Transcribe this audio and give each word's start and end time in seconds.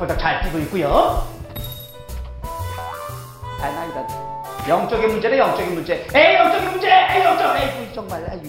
벌떡벌떡 0.00 0.18
잘 0.18 0.40
뛰고 0.42 0.58
있고요. 0.60 1.22
아, 3.60 3.68
나 3.68 3.84
이거 3.84 4.06
영적인 4.68 5.08
문제네, 5.08 5.38
영적인 5.38 5.74
문제. 5.74 6.06
에이, 6.14 6.34
영적인 6.36 6.70
문제! 6.70 6.88
에이, 6.90 7.22
영적! 7.24 7.56
에이, 7.56 7.92
정말, 7.94 8.24
아유. 8.30 8.40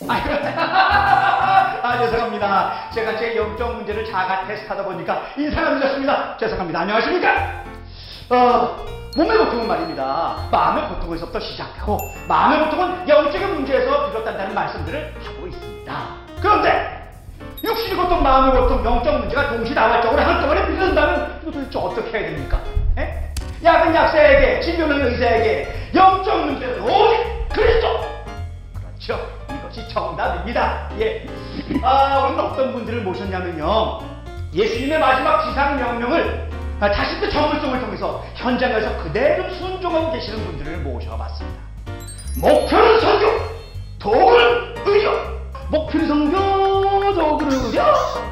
아, 0.08 1.98
죄송합니다. 1.98 2.90
제가 2.94 3.18
제 3.18 3.36
영적 3.36 3.76
문제를 3.76 4.04
자가 4.06 4.46
테스트하다 4.46 4.84
보니까 4.84 5.22
인사가 5.36 5.70
늦었습니다. 5.70 6.36
죄송합니다. 6.38 6.80
안녕하십니까? 6.80 7.64
어, 8.30 8.76
몸의 9.16 9.38
고통은 9.38 9.66
말입니다. 9.66 10.48
마음의 10.50 10.88
고통에서부터 10.88 11.40
시작하고, 11.40 11.98
마음의 12.28 12.64
고통은 12.64 13.08
영적인 13.08 13.54
문제에서 13.54 14.10
비롯된다는 14.10 14.54
말씀들을 14.54 15.14
하고 15.24 15.46
있습니다. 15.46 16.06
그런데, 16.40 17.07
육신의 17.62 17.96
고통, 17.96 18.22
마음의 18.22 18.60
고통, 18.60 18.84
영적 18.84 19.18
문제가 19.18 19.48
동시다발적으로 19.50 20.20
한꺼번에 20.22 20.66
밀린다면 20.68 21.40
이거 21.42 21.50
도대체 21.50 21.78
어떻게 21.78 22.18
해야 22.18 22.28
됩니까? 22.30 22.60
에? 22.96 23.32
약은 23.62 23.94
약사에게, 23.94 24.60
진료는 24.60 25.06
의사에게, 25.06 25.90
영적 25.94 26.46
문제는 26.46 26.80
오직 26.82 27.48
그리스도! 27.52 28.00
그렇죠. 28.74 29.28
이것이 29.50 29.88
정답입니다. 29.88 30.90
예. 31.00 31.26
아, 31.82 32.28
오늘 32.28 32.44
어떤 32.44 32.72
분들을 32.72 33.02
모셨냐면요. 33.02 34.00
예수님의 34.54 34.98
마지막 34.98 35.44
지상 35.48 35.76
명령을 35.76 36.48
아, 36.80 36.92
자신의 36.92 37.30
전문성을 37.30 37.80
통해서 37.80 38.24
현장에서 38.36 39.02
그대로 39.02 39.50
순종하고 39.54 40.12
계시는 40.12 40.44
분들을 40.44 40.78
모셔봤습니다. 40.78 41.60
목표는 42.40 43.00
성교, 43.00 43.26
도구는 43.98 44.74
의료. 44.86 45.10
목표는 45.70 46.06
성교, 46.06 46.67
도구는 47.14 47.66
의료. 47.66 47.82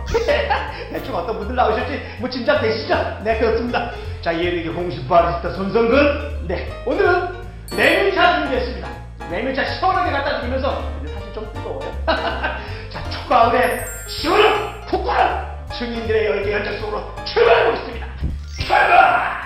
대충 0.92 1.14
어떤 1.14 1.38
분들 1.38 1.54
나오실지 1.54 2.16
뭐 2.18 2.28
짐작 2.28 2.62
되시죠? 2.62 3.18
네, 3.22 3.38
그렇습니다. 3.38 3.90
자, 4.22 4.34
예르기 4.36 4.68
홍식 4.68 5.08
바리스타 5.08 5.50
손성근. 5.50 6.46
네, 6.48 6.68
오늘은 6.86 7.34
메밀차 7.76 8.40
준비했습니다. 8.40 8.88
메밀차 9.30 9.64
시원하게 9.64 10.10
갖다 10.12 10.40
드리면서 10.40 10.82
근데 10.98 11.12
사실 11.12 11.32
좀 11.32 11.52
뜨거워요. 11.52 11.92
자, 12.06 13.10
초가을에 13.10 13.84
시원한 14.08 14.80
푹푹한 14.86 15.56
증인들의 15.72 16.26
열기 16.26 16.52
현장 16.52 16.78
속으로 16.78 17.02
출발해 17.24 17.64
보겠습니다. 17.66 18.06
출발! 18.58 19.45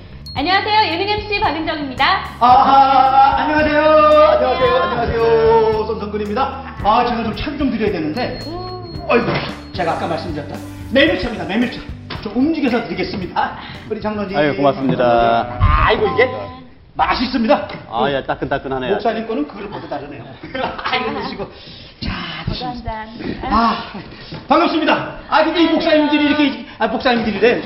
안녕하세요. 0.33 0.93
예능 0.93 1.09
MC 1.09 1.39
박은정입니다. 1.41 2.05
아, 2.39 2.45
아, 2.47 3.35
안녕하세요. 3.41 3.81
안녕하세요. 3.81 4.83
안녕하세요. 4.83 5.83
손성근입니다. 5.87 6.75
아, 6.83 7.05
제가 7.05 7.23
좀 7.23 7.35
차를 7.35 7.57
좀 7.57 7.69
드려야 7.71 7.91
되는데. 7.91 8.39
어이구, 9.07 9.27
제가 9.73 9.93
아까 9.93 10.07
말씀드렸던 10.07 10.57
메밀차입니다. 10.93 11.45
메밀차. 11.45 11.81
좀 12.23 12.33
움직여서 12.37 12.83
드리겠습니다. 12.85 13.57
우리 13.89 13.99
장로님. 13.99 14.37
아유, 14.37 14.55
고맙습니다. 14.55 15.57
아이고, 15.59 16.07
이게 16.13 16.29
맛있습니다. 16.93 17.67
아, 17.91 18.11
야, 18.13 18.23
따끈따끈하네요. 18.23 18.93
목사님 18.93 19.27
거는 19.27 19.47
그릇보다 19.47 19.87
다르네요. 19.89 20.23
아이고, 20.83 21.21
드시고. 21.21 21.51
자. 22.03 22.31
잔. 22.83 23.07
아, 23.43 23.83
반갑습니다. 24.47 25.19
아, 25.29 25.43
근데 25.43 25.63
이 25.63 25.67
목사님들이 25.67 26.25
이렇게, 26.25 26.65
아, 26.79 26.87
목사님들이래. 26.87 27.61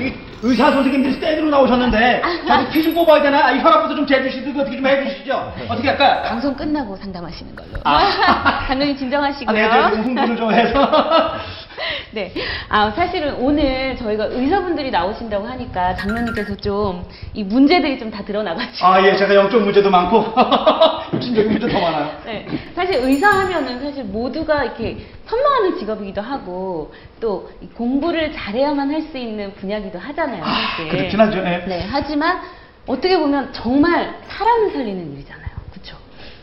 의사 0.46 0.70
선생님들이 0.70 1.14
스탠드로 1.14 1.50
나오셨는데, 1.50 2.22
자기 2.46 2.68
피 2.70 2.82
좀 2.82 2.94
뽑아야 2.94 3.22
되나? 3.22 3.46
아, 3.46 3.50
이 3.52 3.60
혈압부터 3.60 3.94
좀 3.96 4.06
재주시고, 4.06 4.60
어떻게 4.60 4.76
좀 4.76 4.86
해주시죠? 4.86 5.52
어떻게 5.68 5.88
할까? 5.88 6.22
방송 6.22 6.54
끝나고 6.54 6.96
상담하시는 6.96 7.54
걸로. 7.56 7.68
아. 7.84 7.98
아, 8.68 8.74
진정하시고요. 8.96 9.54
네, 9.56 9.62
제가 9.62 9.90
좀 9.90 10.00
흥분을 10.02 10.36
좀 10.36 10.52
해서. 10.52 10.90
네. 12.12 12.32
아, 12.68 12.90
사실은 12.90 13.34
오늘 13.34 13.96
저희가 13.96 14.26
의사분들이 14.26 14.90
나오신다고 14.90 15.46
하니까 15.46 15.94
장로님께서 15.96 16.56
좀 16.56 17.04
이 17.34 17.44
문제들이 17.44 17.98
좀 17.98 18.10
다 18.10 18.24
드러나가지고. 18.24 18.86
아, 18.86 19.02
예, 19.06 19.14
제가 19.16 19.34
영적 19.34 19.60
문제도 19.62 19.90
많고, 19.90 20.24
육신적인 21.12 21.50
문제도 21.52 21.72
더 21.72 21.80
많아요. 21.80 22.10
네. 22.24 22.46
사실 22.74 22.94
의사 23.02 23.28
하면은 23.28 23.80
사실 23.80 24.04
모두가 24.04 24.64
이렇게 24.64 24.96
선망하는 25.26 25.78
직업이기도 25.78 26.20
하고 26.22 26.94
또이 27.20 27.68
공부를 27.74 28.32
잘해야만 28.32 28.90
할 28.90 29.02
수 29.02 29.18
있는 29.18 29.52
분야기도 29.54 29.98
하잖아요. 29.98 30.42
아, 30.42 30.46
사실. 30.76 30.88
그렇긴 30.88 31.20
하죠, 31.20 31.42
네. 31.42 31.64
네. 31.66 31.86
하지만 31.90 32.40
어떻게 32.86 33.18
보면 33.18 33.52
정말 33.52 34.18
사람을 34.28 34.70
살리는 34.70 35.12
일이잖아요. 35.14 35.50
그렇죠? 35.72 35.96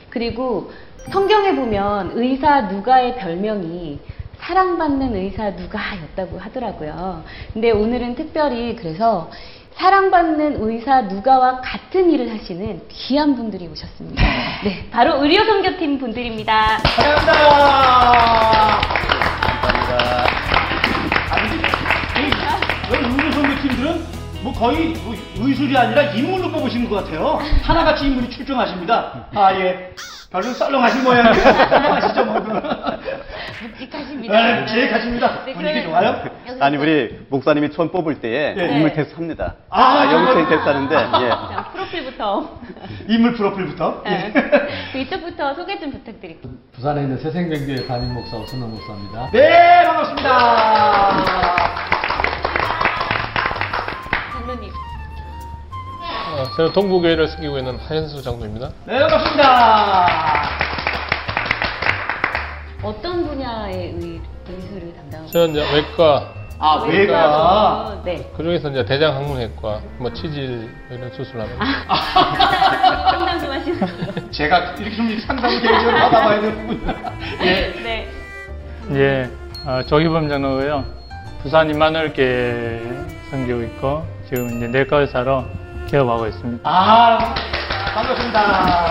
그리고 0.10 0.72
성경에 1.12 1.56
보면 1.56 2.12
의사 2.16 2.62
누가의 2.62 3.16
별명이 3.18 4.00
사랑받는 4.46 5.16
의사 5.16 5.52
누가였다고 5.52 6.38
하더라고요. 6.38 7.24
근데 7.54 7.72
오늘은 7.72 8.16
특별히 8.16 8.76
그래서 8.76 9.32
사랑받는 9.76 10.58
의사 10.62 11.04
누가와 11.04 11.62
같은 11.62 12.12
일을 12.12 12.30
하시는 12.34 12.82
귀한 12.90 13.36
분들이 13.36 13.68
오셨습니다. 13.68 14.22
네, 14.66 14.86
바로 14.92 15.24
의료 15.24 15.46
선교팀 15.46 15.98
분들입니다. 15.98 16.78
감사합니다. 16.84 17.34
감사합니다. 21.32 22.58
여기 22.92 23.06
의료 23.06 23.32
선교팀들은 23.32 24.04
뭐 24.44 24.54
거의 24.54 24.90
뭐 25.06 25.16
의술이 25.40 25.78
아니라 25.78 26.02
인물로 26.12 26.52
뽑으신 26.52 26.90
것 26.90 26.98
같아요. 26.98 27.40
하나같이 27.64 28.08
인물이 28.08 28.30
출중하십니다. 28.30 29.28
아, 29.34 29.56
예. 29.56 29.96
별로 30.30 30.44
썰렁하신 30.52 31.04
모양이에요. 31.04 31.34
썰렁하시죠, 31.34 32.26
뭐. 32.26 32.34
묵직하십니다. 33.64 34.34
네, 34.36 34.60
묵직하십니다. 34.62 35.46
네, 35.46 35.54
분위기 35.54 35.82
그러면 35.82 35.84
좋아요? 35.84 36.32
여기서 36.48 36.66
아니, 36.66 36.78
우리 36.78 37.26
목사님이 37.30 37.72
처음 37.72 37.90
뽑을 37.92 38.20
때에 38.20 38.54
네. 38.54 38.76
인물 38.76 38.94
테스트 38.94 39.16
합니다. 39.16 39.56
아, 39.70 40.06
영생 40.12 40.26
정말? 40.46 40.50
테스트 40.50 40.68
하는데, 40.70 40.96
예. 41.26 41.30
자, 41.30 41.70
프로필부터 41.74 42.60
인물 43.08 43.34
프로필부터. 43.34 44.02
네. 44.06 44.34
예. 44.36 44.42
그 44.92 44.98
이쪽부터 45.00 45.54
소개 45.54 45.80
좀 45.80 45.92
부탁드릴게요. 45.92 46.52
부산에 46.74 47.02
있는 47.02 47.18
새생명교회 47.18 47.88
담임 47.88 48.14
목사 48.14 48.38
오순호 48.38 48.68
목사입니다. 48.68 49.30
네, 49.32 49.84
반갑습니다. 49.86 51.56
장로님. 54.34 54.70
어, 56.36 56.44
저는 56.58 56.74
동부교회를 56.74 57.28
섬기고 57.28 57.58
있는 57.60 57.78
하현수 57.78 58.22
장로입니다. 58.24 58.70
네, 58.86 59.00
반갑습니다. 59.00 60.63
어떤 62.84 63.26
분야의 63.26 63.76
의, 63.76 64.22
의술을 64.50 64.94
담당하고 64.96 65.32
저는 65.32 65.50
이제 65.52 65.74
외과 65.74 66.34
아, 66.60 66.76
외과. 66.84 68.02
네. 68.06 68.30
그 68.38 68.44
중에서 68.44 68.70
이제 68.70 68.86
대장 68.86 69.16
항문외과, 69.16 69.82
뭐 69.98 70.14
치질 70.14 70.70
이런 70.90 71.12
수술하면 71.12 71.58
상담 71.60 73.40
좀 73.40 73.52
하시는 73.52 73.80
걸로. 73.80 74.32
제가 74.32 74.60
이렇게 74.80 74.96
좀 74.96 75.20
상담을 75.28 75.62
개인적으로 75.62 75.98
받아봐야 75.98 76.42
되는군요. 76.42 76.94
예. 77.42 77.74
네. 77.84 78.08
예, 78.92 79.30
어, 79.66 79.82
조희범 79.84 80.30
장로고요. 80.30 80.86
부산 81.42 81.70
임마누엘교회 81.70 82.82
섬기고 83.30 83.62
있고 83.64 84.06
지금 84.30 84.48
이제 84.56 84.68
내과 84.68 85.00
의사로 85.00 85.44
개업하고 85.90 86.28
있습니다. 86.28 86.70
아, 86.70 87.36
반갑습니다. 87.94 88.86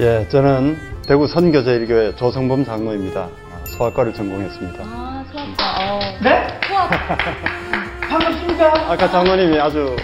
예, 0.00 0.28
저는 0.28 0.93
대구 1.06 1.26
선교제일교회 1.26 2.16
조성범 2.16 2.64
장로입니다. 2.64 3.20
아, 3.20 3.64
소아과를 3.66 4.14
전공했습니다. 4.14 4.84
아, 4.86 5.24
수학과. 5.30 5.94
어. 5.96 6.00
네? 6.22 6.46
수학. 6.66 6.90
반갑습니다. 8.08 8.90
아까 8.90 9.10
장로님이 9.10 9.60
아주 9.60 9.94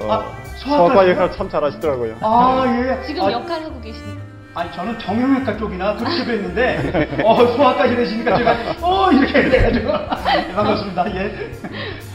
어, 0.00 0.12
아, 0.12 0.32
소아과 0.56 0.76
소아과요? 0.94 1.10
역할 1.12 1.32
참 1.32 1.48
잘하시더라고요. 1.48 2.16
아, 2.22 2.64
예. 2.66 3.06
지금 3.06 3.22
아, 3.22 3.30
역할 3.32 3.62
하고 3.62 3.80
계시니까. 3.80 4.20
아니 4.54 4.70
저는 4.72 4.98
정형외과 4.98 5.56
쪽이나 5.56 5.96
그렇게 5.96 6.24
뵀는데 6.26 7.24
어 7.24 7.46
소아까지 7.56 7.96
되시니까 7.96 8.36
제가 8.36 8.56
어 8.82 9.10
이렇게 9.10 9.48
돼가지고 9.48 9.88
예, 9.88 10.52
반갑습니다 10.52 11.16
예. 11.16 11.50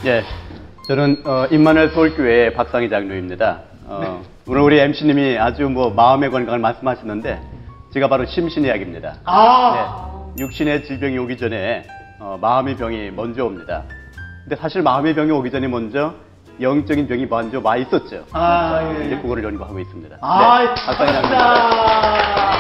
예, 0.06 0.24
저는 0.88 1.24
어, 1.26 1.48
임마누엘 1.50 1.90
서울교회 1.96 2.54
박상희 2.54 2.90
장로입니다. 2.92 3.62
어, 3.86 4.22
오늘 4.46 4.62
우리 4.62 4.78
MC님이 4.80 5.40
아주 5.40 5.68
뭐 5.68 5.90
마음의 5.90 6.30
건강을 6.30 6.60
말씀하셨는데 6.60 7.57
제가 7.92 8.08
바로 8.10 8.26
심신의학입니다. 8.26 9.16
아 9.26 10.32
네, 10.36 10.44
육신의 10.44 10.86
질병이 10.86 11.18
오기 11.20 11.38
전에 11.38 11.84
어, 12.20 12.38
마음의 12.42 12.76
병이 12.78 13.12
먼저 13.12 13.46
옵니다. 13.46 13.84
근데 14.44 14.56
사실 14.56 14.82
마음의 14.82 15.16
병이 15.16 15.32
오기 15.32 15.52
전에 15.52 15.68
먼저 15.68 16.14
영적인 16.60 17.08
병이 17.08 17.28
먼저 17.28 17.62
와 17.64 17.78
있었죠. 17.78 18.26
아, 18.34 18.80
예. 19.00 19.06
이제 19.06 19.18
그거를 19.18 19.44
연구하고 19.44 19.80
있습니다. 19.80 20.18
아, 20.22 20.60
네, 20.60 20.68
박상희 20.86 21.12
장로입니다. 21.14 22.52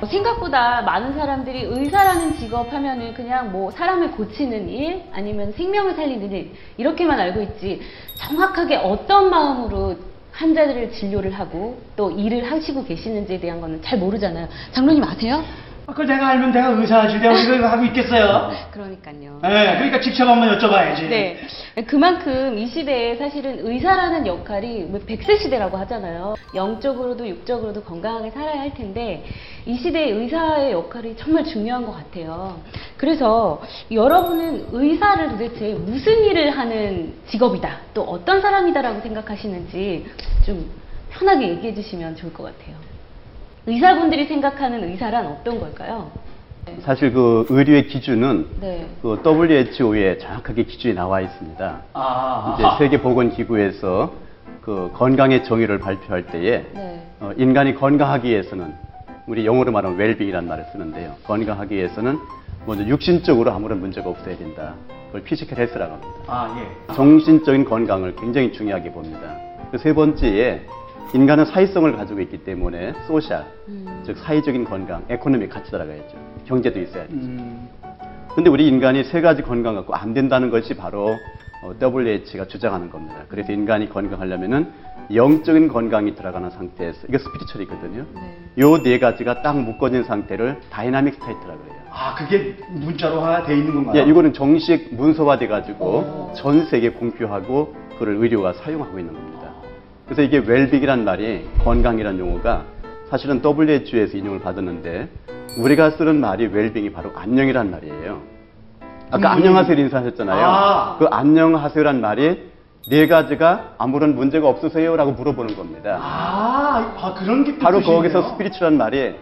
네, 0.00 0.06
생각보다 0.06 0.82
많은 0.82 1.14
사람들이 1.14 1.62
의사라는 1.64 2.36
직업 2.36 2.72
하면은 2.72 3.14
그냥 3.14 3.52
뭐 3.52 3.70
사람을 3.70 4.12
고치는 4.12 4.68
일 4.68 5.04
아니면 5.12 5.52
생명을 5.52 5.94
살리는 5.94 6.32
일 6.32 6.54
이렇게만 6.76 7.20
알고 7.20 7.40
있지 7.42 7.80
정확하게 8.18 8.76
어떤 8.76 9.30
마음으로 9.30 9.96
환자들을 10.42 10.90
진료를 10.90 11.30
하고 11.30 11.80
또 11.94 12.10
일을 12.10 12.50
하시고 12.50 12.84
계시는지에 12.84 13.38
대한 13.38 13.60
거는 13.60 13.80
잘 13.80 13.98
모르잖아요. 13.98 14.48
장로님 14.72 15.04
아세요? 15.04 15.44
그걸 15.86 16.06
내가 16.06 16.28
알면 16.28 16.52
내가 16.52 16.68
의사 16.68 17.08
진료 17.08 17.32
이거 17.32 17.66
하고 17.68 17.84
있겠어요. 17.84 18.52
그러니까요. 18.70 19.40
네, 19.42 19.74
그러니까 19.74 20.00
직접 20.00 20.26
한번 20.28 20.56
여쭤봐야지. 20.56 21.08
네. 21.08 21.40
그만큼 21.86 22.58
이 22.58 22.66
시대에 22.66 23.16
사실은 23.16 23.66
의사라는 23.66 24.26
역할이 24.26 24.84
뭐 24.84 25.00
100세 25.00 25.40
시대라고 25.40 25.76
하잖아요. 25.78 26.34
영적으로도 26.54 27.28
육적으로도 27.28 27.82
건강하게 27.82 28.30
살아야 28.30 28.60
할 28.60 28.74
텐데 28.74 29.24
이 29.66 29.76
시대에 29.76 30.10
의사의 30.10 30.72
역할이 30.72 31.16
정말 31.16 31.44
중요한 31.44 31.84
것 31.84 31.92
같아요. 31.92 32.60
그래서 32.96 33.60
여러분은 33.90 34.66
의사를 34.72 35.28
도대체 35.30 35.74
무슨 35.74 36.24
일을 36.24 36.50
하는 36.50 37.14
직업이다, 37.26 37.78
또 37.94 38.02
어떤 38.02 38.40
사람이다라고 38.40 39.00
생각하시는지 39.00 40.06
좀 40.46 40.70
편하게 41.10 41.48
얘기해 41.48 41.74
주시면 41.74 42.16
좋을 42.16 42.32
것 42.32 42.44
같아요. 42.44 42.91
의사분들이 43.66 44.26
생각하는 44.26 44.82
의사란 44.84 45.26
어떤 45.26 45.60
걸까요? 45.60 46.10
사실 46.82 47.12
그 47.12 47.46
의료의 47.48 47.88
기준은 47.88 48.46
네. 48.60 48.86
그 49.02 49.20
WHO에 49.24 50.18
정확하게 50.18 50.64
기준이 50.64 50.94
나와 50.94 51.20
있습니다. 51.20 51.80
아, 51.92 52.56
이제 52.56 52.84
세계보건기구에서 52.84 54.12
그 54.62 54.90
건강의 54.94 55.44
정의를 55.44 55.80
발표할 55.80 56.26
때에 56.26 56.64
네. 56.72 57.02
어, 57.20 57.32
인간이 57.36 57.74
건강하기 57.74 58.28
위해서는 58.28 58.72
우리 59.26 59.44
영어로 59.44 59.72
말하면 59.72 59.98
well-being이라는 59.98 60.48
말을 60.48 60.64
쓰는데요. 60.72 61.14
건강하기 61.24 61.74
위해서는 61.74 62.18
먼저 62.66 62.84
육신적으로 62.84 63.50
아무런 63.52 63.80
문제가 63.80 64.08
없어야 64.08 64.36
된다. 64.36 64.74
그걸 65.06 65.22
physical 65.24 65.58
health라고 65.58 65.92
합니다. 65.94 66.12
아 66.28 66.56
예. 66.60 66.94
정신적인 66.94 67.64
건강을 67.64 68.14
굉장히 68.16 68.52
중요하게 68.52 68.92
봅니다. 68.92 69.18
그 69.72 69.78
세 69.78 69.92
번째에 69.94 70.62
인간은 71.14 71.44
사회성을 71.44 71.94
가지고 71.94 72.20
있기 72.22 72.38
때문에 72.38 72.94
social, 73.06 73.44
음. 73.68 74.02
즉 74.04 74.16
사회적인 74.18 74.64
건강, 74.64 75.04
economy 75.10 75.48
같이 75.48 75.70
들어가야죠. 75.70 76.16
경제도 76.46 76.80
있어야 76.80 77.04
되죠. 77.06 77.14
음, 77.16 77.68
근데 78.34 78.48
우리 78.48 78.66
인간이 78.66 79.04
세 79.04 79.20
가지 79.20 79.42
건강 79.42 79.74
갖고 79.74 79.94
안 79.94 80.14
된다는 80.14 80.50
것이 80.50 80.74
바로 80.74 81.16
어, 81.62 81.72
WHO가 81.80 82.46
주장하는 82.46 82.90
겁니다. 82.90 83.16
그래서 83.28 83.52
인간이 83.52 83.88
건강하려면은 83.90 84.72
영적인 85.14 85.68
건강이 85.68 86.14
들어가는 86.14 86.48
상태에서 86.50 87.06
이게 87.08 87.18
spiritual이거든요. 87.18 88.06
네. 88.14 88.38
요 88.58 88.78
네 88.78 88.98
가지가 88.98 89.42
딱 89.42 89.58
묶어진 89.60 90.04
상태를 90.04 90.60
dynamic 90.70 91.14
state라고 91.14 91.64
해요. 91.64 91.82
아 91.90 92.14
그게 92.14 92.56
문자로화 92.70 93.44
돼 93.44 93.56
있는 93.58 93.74
건가요? 93.74 94.00
예, 94.02 94.08
이거는 94.08 94.32
정식 94.32 94.94
문서화 94.94 95.38
돼 95.38 95.46
가지고 95.46 95.84
오. 95.84 96.32
전 96.34 96.64
세계 96.66 96.90
공표하고 96.90 97.74
그걸 97.98 98.16
의료가 98.16 98.54
사용하고 98.54 98.98
있는 98.98 99.12
겁니다. 99.12 99.41
그래서 100.04 100.22
이게 100.22 100.38
웰빙이란 100.38 101.04
말이 101.04 101.46
건강이란 101.58 102.18
용어가 102.18 102.64
사실은 103.08 103.42
WHO에서 103.44 104.16
인용을 104.16 104.40
받았는데 104.40 105.08
우리가 105.58 105.90
쓰는 105.90 106.20
말이 106.20 106.46
웰빙이 106.46 106.92
바로 106.92 107.12
안녕이란 107.14 107.70
말이에요. 107.70 108.20
아까 109.10 109.32
음. 109.32 109.38
안녕하세요 109.38 109.78
인사하셨잖아요. 109.78 110.44
아. 110.44 110.96
그 110.98 111.06
안녕하세요란 111.06 112.00
말이 112.00 112.50
네 112.88 113.06
가지가 113.06 113.74
아무런 113.78 114.14
문제가 114.16 114.48
없으세요라고 114.48 115.12
물어보는 115.12 115.54
겁니다. 115.56 115.98
아, 116.00 116.94
아 116.98 117.14
그런 117.14 117.44
게 117.44 117.58
바로 117.58 117.80
뜻이네요. 117.80 117.96
거기서 117.96 118.30
스피리추얼한 118.30 118.78
말이 118.78 119.14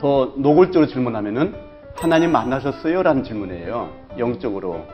더 0.00 0.32
노골적으로 0.36 0.90
질문하면은 0.90 1.54
하나님 1.94 2.32
만나셨어요? 2.32 3.02
라는 3.02 3.22
질문이에요. 3.22 3.90
영적으로. 4.18 4.86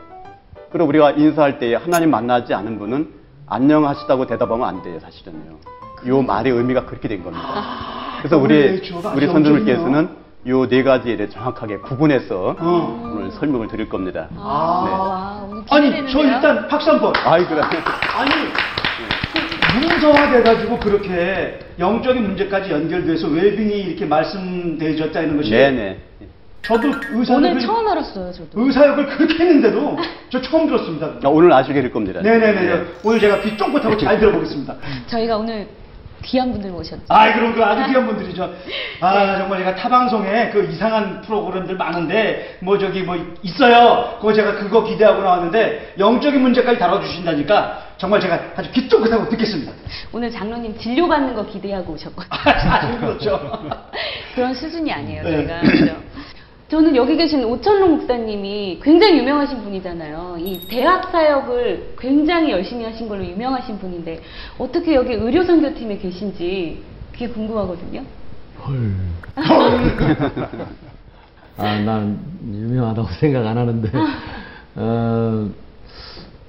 그리고 0.69 0.89
우리가 0.89 1.11
인사할 1.11 1.59
때 1.59 1.73
하나님 1.75 2.11
만나지 2.11 2.53
않은 2.53 2.77
분은 2.77 3.16
안녕하시다고 3.49 4.27
대답하면 4.27 4.67
안 4.67 4.81
돼요, 4.83 4.99
사실은요. 4.99 5.57
요 6.07 6.21
말의 6.21 6.51
의미가 6.53 6.85
그렇게 6.85 7.07
된 7.07 7.23
겁니다. 7.23 7.45
그래서 8.19 8.37
우리, 8.37 8.81
우리 9.15 9.27
선생님께서는 9.27 10.09
요 10.47 10.65
네 10.67 10.83
가지를 10.83 11.29
정확하게 11.29 11.77
구분해서 11.79 12.55
어. 12.59 13.11
오늘 13.15 13.31
설명을 13.31 13.67
드릴 13.67 13.89
겁니다. 13.89 14.27
아, 14.37 14.39
아. 14.39 14.99
와, 14.99 15.47
오늘 15.49 15.63
아니 15.69 15.85
기대되는데요? 15.87 16.07
저 16.11 16.23
일단 16.23 16.67
박수 16.67 16.89
한번. 16.91 17.13
아이, 17.25 17.45
그래. 17.45 17.61
아니 17.61 18.31
그 19.73 19.87
문서화 19.87 20.31
돼가지고 20.31 20.79
그렇게 20.79 21.59
영적인 21.79 22.23
문제까지 22.23 22.71
연결돼서 22.71 23.27
웰빙이 23.27 23.73
이렇게 23.73 24.05
말씀되어졌다는 24.05 25.37
것이 25.37 25.49
네네. 25.51 25.97
저도 26.61 26.91
의사 27.11 27.35
오늘 27.35 27.57
처음 27.59 27.87
알았어요, 27.87 28.31
저도. 28.33 28.49
의사 28.61 28.85
역을 28.87 29.05
그렇게 29.07 29.35
했는데도 29.35 29.97
저 30.29 30.41
처음 30.41 30.67
들었습니다. 30.67 31.07
아, 31.23 31.29
오늘 31.29 31.51
아시게 31.53 31.81
될 31.81 31.91
겁니다. 31.91 32.19
네네네. 32.21 32.61
네. 32.61 32.85
오늘 33.03 33.19
제가 33.19 33.41
귀 33.41 33.55
쫑긋하고 33.57 33.95
잘 33.97 34.19
들어보겠습니다. 34.19 34.75
저희가 35.07 35.37
오늘 35.37 35.67
귀한 36.23 36.51
분들 36.51 36.71
모셨죠. 36.71 37.03
아, 37.07 37.31
그럼 37.33 37.53
그 37.53 37.63
아주 37.63 37.85
귀한 37.87 38.05
분들이죠. 38.07 38.53
아, 38.99 39.37
정말 39.37 39.59
제가 39.59 39.75
타방송에 39.75 40.49
그 40.49 40.67
이상한 40.69 41.21
프로그램들 41.21 41.77
많은데, 41.77 42.57
뭐 42.59 42.77
저기 42.77 43.03
뭐 43.03 43.15
있어요. 43.43 44.15
그거 44.19 44.33
제가 44.33 44.55
그거 44.55 44.83
기대하고 44.83 45.21
나왔는데, 45.21 45.93
영적인 45.99 46.41
문제까지 46.41 46.79
다뤄주신다니까, 46.79 47.83
정말 47.97 48.19
제가 48.19 48.41
아주 48.57 48.69
귀 48.71 48.89
쫑긋하고 48.89 49.29
듣겠습니다. 49.29 49.71
오늘 50.11 50.29
장로님 50.29 50.77
진료 50.79 51.07
받는 51.07 51.33
거 51.33 51.45
기대하고 51.45 51.93
오셨거든요. 51.93 52.27
아, 52.29 52.59
사실 52.59 52.99
그렇죠. 52.99 53.61
그런 54.35 54.53
수준이 54.53 54.91
아니에요, 54.91 55.23
네. 55.23 55.31
저희가. 55.31 55.61
그죠? 55.61 55.95
저는 56.69 56.95
여기 56.97 57.15
계신 57.15 57.45
오천록 57.45 57.89
목사님이 57.91 58.79
굉장히 58.83 59.19
유명하신 59.19 59.63
분이잖아요. 59.63 60.35
이 60.39 60.67
대학 60.67 61.09
사역을 61.11 61.93
굉장히 61.97 62.51
열심히 62.51 62.83
하신 62.83 63.07
걸로 63.07 63.25
유명하신 63.25 63.79
분인데 63.79 64.21
어떻게 64.57 64.95
여기 64.95 65.13
의료 65.13 65.45
선교팀에 65.45 65.97
계신지 65.97 66.83
그게 67.13 67.29
궁금하거든요. 67.29 68.03
헐. 68.65 68.95
아, 71.57 71.79
난 71.79 72.19
유명하다고 72.45 73.07
생각 73.19 73.47
안 73.47 73.57
하는데, 73.57 73.89
어, 74.75 75.49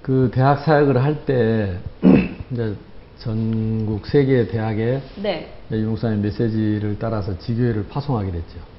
그 0.03 0.31
대학 0.35 0.59
사역을 0.59 1.03
할 1.03 1.25
때, 1.25 1.79
이제 2.53 2.75
전국 3.19 4.07
세 4.07 4.25
개의 4.25 4.49
대학에 4.49 5.01
네. 5.23 5.49
유목사님 5.71 6.21
메시지를 6.23 6.97
따라서 6.99 7.39
지교회를 7.39 7.87
파송하게 7.89 8.33
됐죠. 8.33 8.77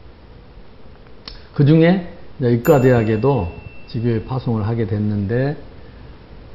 그 1.59 1.65
중에 1.65 2.07
의과대학에도 2.39 3.49
지교회 3.87 4.23
파송을 4.23 4.65
하게 4.65 4.87
됐는데, 4.87 5.57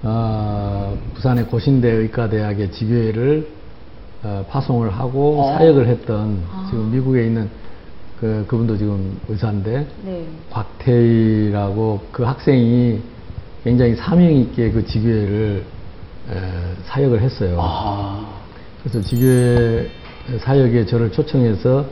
어, 0.03 0.97
부산의 1.13 1.45
고신대 1.49 1.91
의과대학의 1.91 2.73
지교회를 2.73 3.47
어, 4.23 4.47
파송을 4.49 4.89
하고 4.89 5.43
어. 5.43 5.59
사역을 5.59 5.89
했던 5.89 6.43
아. 6.51 6.69
지금 6.71 6.91
미국에 6.91 7.27
있는 7.27 7.51
그 8.19 8.47
그분도 8.49 8.79
지금 8.79 9.21
의사인데 9.29 9.87
네. 10.07 10.27
곽태희라고 10.49 12.01
그 12.11 12.23
학생이 12.23 12.99
굉장히 13.63 13.97
사명 13.97 14.33
있게 14.33 14.71
그 14.71 14.87
지교회를 14.87 15.65
에, 16.31 16.35
사역을 16.85 17.21
했어요. 17.21 17.59
아, 17.61 18.27
그래서 18.83 19.03
지교회 19.03 19.87
사역에 20.39 20.87
저를 20.87 21.13
초청해서 21.13 21.85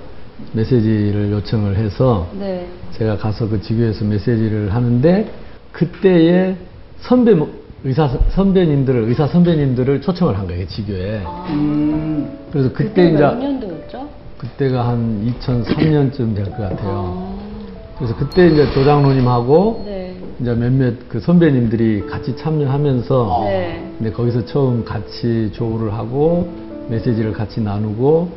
메시지를 0.52 1.30
요청을 1.32 1.76
해서 1.76 2.28
네. 2.38 2.66
제가 2.92 3.16
가서 3.16 3.48
그 3.48 3.60
지교에서 3.60 4.04
메시지를 4.04 4.74
하는데 4.74 5.30
그때의 5.72 6.56
선배 6.98 7.34
모- 7.34 7.48
의사 7.84 8.08
선배님들을 8.30 9.04
의사 9.04 9.26
선배님들을 9.26 10.00
초청을 10.02 10.38
한 10.38 10.46
거예요 10.46 10.66
지교에. 10.68 11.22
음, 11.50 12.38
그래서 12.52 12.72
그때 12.72 13.08
이제 13.08 13.18
몇 13.18 13.34
년도였죠? 13.38 14.08
그때가 14.38 14.86
한 14.88 15.24
2003년쯤 15.40 16.34
될 16.34 16.44
것 16.46 16.58
같아요. 16.58 16.78
아, 16.84 17.96
그래서 17.98 18.14
그때 18.16 18.46
이제 18.48 18.70
조장로님하고 18.72 19.82
네. 19.86 20.16
이제 20.40 20.54
몇몇 20.54 20.94
그 21.08 21.18
선배님들이 21.20 22.06
같이 22.08 22.36
참여하면서 22.36 23.40
네. 23.46 23.90
근데 23.98 24.12
거기서 24.12 24.44
처음 24.46 24.84
같이 24.84 25.50
조우를 25.52 25.92
하고 25.94 26.48
메시지를 26.88 27.32
같이 27.32 27.60
나누고 27.60 28.30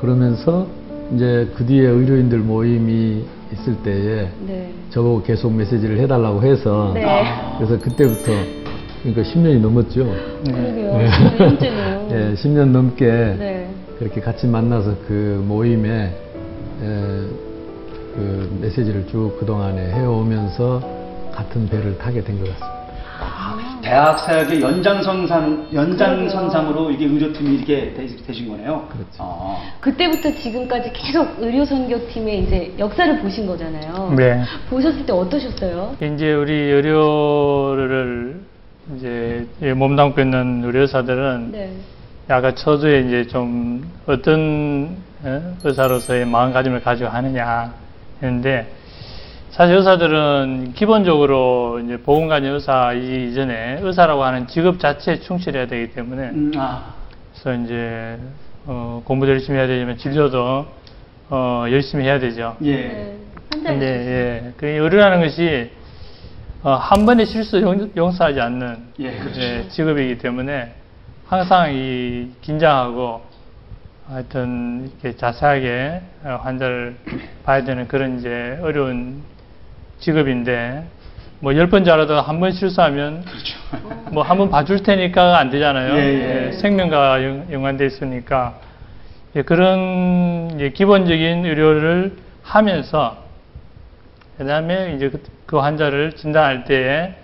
그러면서 0.00 0.66
이제 1.14 1.48
그 1.56 1.64
뒤에 1.64 1.86
의료인들 1.88 2.38
모임이 2.40 3.24
있을 3.52 3.76
때에 3.82 4.28
네. 4.46 4.72
저보고 4.90 5.22
계속 5.22 5.52
메시지를 5.54 5.98
해달라고 6.00 6.42
해서 6.42 6.90
네. 6.94 7.04
그래서 7.56 7.78
그때부터 7.78 8.32
그러니까 9.02 9.22
10년이 9.22 9.60
넘었죠. 9.60 10.04
그러게요. 10.44 10.98
네. 10.98 11.08
예, 12.10 12.34
10년 12.34 12.68
넘게 12.72 13.06
네. 13.06 13.70
그렇게 13.98 14.20
같이 14.20 14.46
만나서 14.46 14.96
그 15.06 15.42
모임에 15.46 15.88
에, 16.82 16.86
그 18.14 18.58
메시지를 18.60 19.06
쭉 19.06 19.36
그동안에 19.40 19.92
해오면서 19.92 20.82
같은 21.32 21.68
배를 21.68 21.96
타게 21.98 22.22
된 22.22 22.38
것 22.38 22.44
같습니다. 22.50 22.77
대학 23.82 24.18
사역의 24.18 24.60
연장선상, 24.60 25.68
연장선상으로 25.72 26.90
이게 26.90 27.06
의료팀이 27.06 27.56
이렇게 27.56 27.94
되, 27.94 28.06
되신 28.06 28.48
거네요. 28.48 28.86
그렇죠. 28.90 29.18
아, 29.18 29.56
그때부터 29.80 30.30
지금까지 30.34 30.92
계속 30.92 31.36
의료선교팀의 31.38 32.42
이제 32.42 32.74
역사를 32.78 33.18
보신 33.20 33.46
거잖아요. 33.46 34.14
네. 34.16 34.42
보셨을 34.68 35.06
때 35.06 35.12
어떠셨어요? 35.12 35.96
이제 36.02 36.34
우리 36.34 36.52
의료를 36.52 38.40
이제 38.96 39.46
몸담고 39.74 40.20
있는 40.20 40.64
우리 40.64 40.80
의사들은 40.80 41.52
네. 41.52 41.72
약간 42.28 42.54
처주에 42.54 43.00
이제 43.00 43.26
좀 43.26 43.90
어떤 44.06 44.96
어? 45.22 45.56
의사로서의 45.64 46.26
마음가짐을 46.26 46.82
가지고 46.82 47.08
하느냐 47.08 47.72
했는데 48.22 48.70
사실 49.50 49.76
의사들은 49.76 50.74
기본적으로 50.74 51.80
이제 51.80 51.96
보건관여 51.96 52.54
의사 52.54 52.92
이전에 52.92 53.78
의사라고 53.80 54.22
하는 54.22 54.46
직업 54.46 54.78
자체에 54.78 55.20
충실해야 55.20 55.66
되기 55.66 55.92
때문에 55.92 56.22
음, 56.30 56.52
아, 56.56 56.94
그래서 57.32 57.62
이제 57.62 58.18
어, 58.66 59.02
공부도 59.04 59.32
열심히 59.32 59.58
해야 59.58 59.66
되지만 59.66 59.96
진료도 59.96 60.66
어, 61.30 61.64
열심히 61.70 62.04
해야 62.04 62.18
되죠. 62.18 62.56
예. 62.62 62.74
네. 62.76 63.18
근데 63.50 63.86
예, 63.86 64.52
그 64.56 64.66
의료라는 64.66 65.20
것이 65.20 65.70
어, 66.62 66.74
한 66.74 67.06
번의 67.06 67.26
실수 67.26 67.60
용, 67.60 67.90
용서하지 67.96 68.40
않는 68.40 68.76
예, 69.00 69.16
그렇죠. 69.16 69.40
예, 69.40 69.68
직업이기 69.68 70.18
때문에 70.18 70.74
항상 71.26 71.74
이 71.74 72.30
긴장하고 72.42 73.22
하여튼 74.08 74.90
이렇게 74.90 75.16
자세하게 75.16 76.02
어, 76.24 76.40
환자를 76.42 76.96
봐야 77.44 77.64
되는 77.64 77.88
그런 77.88 78.18
이제 78.18 78.58
어려운 78.62 79.22
직업인데 80.00 80.84
뭐 81.40 81.54
열 81.54 81.68
번 81.70 81.84
잘하다가 81.84 82.22
한번 82.22 82.50
실수하면 82.52 83.22
그렇죠. 83.24 83.56
뭐 84.12 84.22
한 84.24 84.38
번 84.38 84.50
봐줄 84.50 84.82
테니까 84.82 85.38
안 85.38 85.50
되잖아요. 85.50 85.94
예, 85.94 85.98
예. 85.98 86.46
예, 86.48 86.52
생명과 86.52 87.22
연- 87.24 87.46
연관돼 87.52 87.86
있으니까 87.86 88.58
예, 89.36 89.42
그런 89.42 90.50
이제 90.54 90.70
기본적인 90.70 91.44
의료를 91.44 92.16
하면서 92.42 93.18
그다음에 94.38 94.94
이제 94.96 95.10
그, 95.10 95.22
그 95.46 95.56
환자를 95.58 96.12
진단할 96.14 96.64
때에 96.64 97.14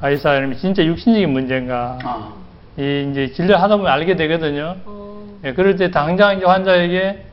아, 0.00 0.10
이 0.10 0.16
사람이 0.16 0.56
진짜 0.56 0.84
육신적인 0.84 1.30
문제인가 1.30 1.98
아, 2.02 2.32
이 2.78 3.08
이제 3.10 3.32
진료하다 3.32 3.76
보면 3.76 3.90
알게 3.92 4.16
되거든요. 4.16 4.76
어, 4.86 5.38
예, 5.44 5.52
그럴 5.52 5.76
때 5.76 5.90
당장 5.90 6.36
이제 6.38 6.46
환자에게 6.46 7.24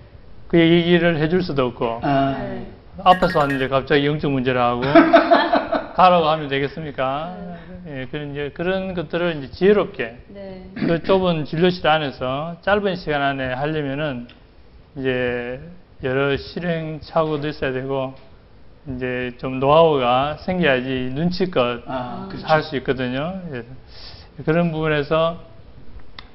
그 0.50 0.60
얘기를 0.60 1.18
해줄 1.20 1.42
수도 1.44 1.66
없고 1.68 2.00
아, 2.04 2.36
네. 2.40 2.66
아파서 3.04 3.40
왔는데 3.40 3.68
갑자기 3.68 4.06
영적 4.06 4.32
문제라고 4.32 4.82
가라고 5.96 6.28
하면 6.30 6.48
되겠습니까? 6.48 7.36
예, 7.88 8.08
그런 8.12 8.32
이제 8.32 8.52
그런 8.54 8.94
것들을 8.94 9.38
이제 9.38 9.52
지혜롭게 9.52 10.18
네. 10.28 10.70
그 10.76 11.02
좁은 11.04 11.46
진료실 11.46 11.88
안에서 11.88 12.58
짧은 12.62 12.96
시간 12.98 13.22
안에 13.22 13.54
하려면은 13.54 14.28
이제 14.96 15.60
여러 16.04 16.36
실행착오도 16.38 17.48
있어야 17.48 17.72
되고 17.72 18.14
이제 18.96 19.32
좀 19.38 19.60
노하우가 19.60 20.38
생겨야지 20.38 21.12
눈치껏 21.14 21.84
아, 21.88 22.28
그렇죠. 22.30 22.48
할수 22.48 22.76
있거든요. 22.78 23.42
예. 23.54 23.64
그런 24.44 24.72
부분에서 24.72 25.40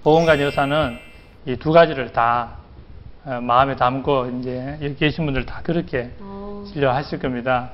보건관 0.03 0.41
여사는 0.41 0.99
이 1.47 1.57
두 1.57 1.73
가지를 1.73 2.13
다 2.13 2.57
어, 3.25 3.41
마음에 3.41 3.77
담고 3.77 4.39
이제 4.41 4.79
여기 4.83 4.97
계신 4.97 5.25
분들 5.25 5.47
다 5.47 5.61
그렇게 5.63 6.11
어, 6.21 6.42
진료하실 6.67 7.19
겁니다. 7.19 7.71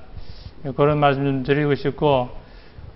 예, 0.65 0.71
그런 0.73 0.99
말씀 0.99 1.25
좀 1.25 1.43
드리고 1.43 1.75
싶고, 1.75 2.29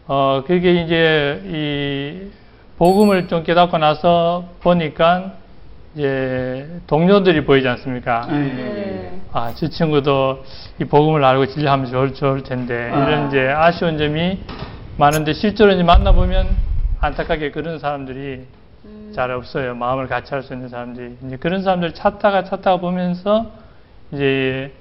어, 0.07 0.43
그게 0.47 0.83
이제 0.83 1.43
이 1.47 2.31
복음을 2.79 3.29
좀 3.29 3.45
깨닫고 3.45 3.79
나서 3.79 4.45
보니까 4.61 5.35
이제 5.95 6.81
동료들이 6.87 7.45
보이지 7.45 7.69
않습니까? 7.69 8.27
예, 8.31 8.35
예, 8.35 8.41
네. 8.41 9.21
아, 9.33 9.53
저 9.55 9.69
친구도 9.69 10.43
이 10.81 10.85
복음을 10.85 11.23
알고 11.25 11.47
진료하면 11.47 11.87
좋을, 11.91 12.15
좋을 12.15 12.43
텐데, 12.43 12.91
아. 12.93 13.05
이런 13.05 13.29
이제 13.29 13.49
아쉬운 13.49 13.99
점이 13.99 14.41
많은데, 14.97 15.33
실제로 15.35 15.73
이제 15.73 15.83
만나보면 15.83 16.49
안타깝게 17.01 17.51
그런 17.51 17.79
사람들이 17.79 18.47
음, 18.85 19.13
잘 19.15 19.31
없어요. 19.31 19.75
마음을 19.75 20.07
같이 20.09 20.35
할 20.35 20.43
수 20.43 20.53
있는 20.55 20.69
사람들이. 20.69 21.17
이제 21.27 21.37
그런 21.37 21.63
사람들 21.63 21.93
찾다가 21.95 22.45
찾다가 22.45 22.79
보면서, 22.79 23.51
이제 24.13 24.73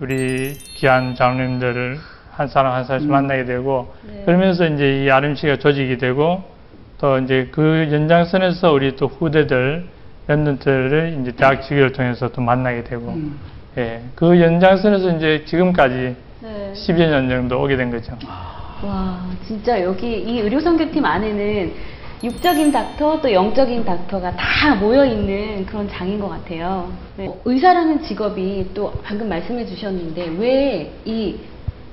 우리 0.00 0.54
귀한 0.76 1.14
장로님들을 1.14 1.98
한 2.30 2.48
사람 2.48 2.72
한 2.72 2.84
사람씩 2.84 3.10
음. 3.10 3.12
만나게 3.12 3.44
되고, 3.44 3.92
네. 4.02 4.22
그러면서 4.24 4.66
이제 4.66 5.04
이 5.04 5.10
RMC가 5.10 5.56
조직이 5.56 5.98
되고, 5.98 6.42
또 6.96 7.18
이제 7.18 7.48
그 7.52 7.86
연장선에서 7.92 8.72
우리 8.72 8.96
또 8.96 9.08
후대들, 9.08 9.86
랩런트를 10.26 11.20
이제 11.20 11.32
대학 11.32 11.60
직위를 11.62 11.92
통해서 11.92 12.28
또 12.32 12.40
만나게 12.40 12.84
되고, 12.84 13.10
음. 13.10 13.38
예, 13.76 14.00
그 14.14 14.40
연장선에서 14.40 15.16
이제 15.16 15.44
지금까지 15.44 16.16
네. 16.40 16.72
10여 16.74 17.10
년 17.10 17.28
정도 17.28 17.62
오게 17.62 17.76
된 17.76 17.90
거죠. 17.90 18.16
와, 18.82 19.20
진짜 19.46 19.82
여기 19.82 20.18
이 20.18 20.40
의료선교팀 20.40 21.04
안에는 21.04 21.72
육적인 22.22 22.70
닥터 22.70 23.20
또 23.22 23.32
영적인 23.32 23.84
닥터가 23.84 24.36
다 24.36 24.74
모여 24.74 25.04
있는 25.06 25.64
그런 25.64 25.88
장인 25.88 26.20
것 26.20 26.28
같아요. 26.28 26.92
네. 27.16 27.26
어, 27.26 27.40
의사라는 27.44 28.02
직업이 28.02 28.66
또 28.74 28.92
방금 29.02 29.28
말씀해 29.28 29.64
주셨는데 29.66 30.26
왜 30.38 30.92
이 31.06 31.36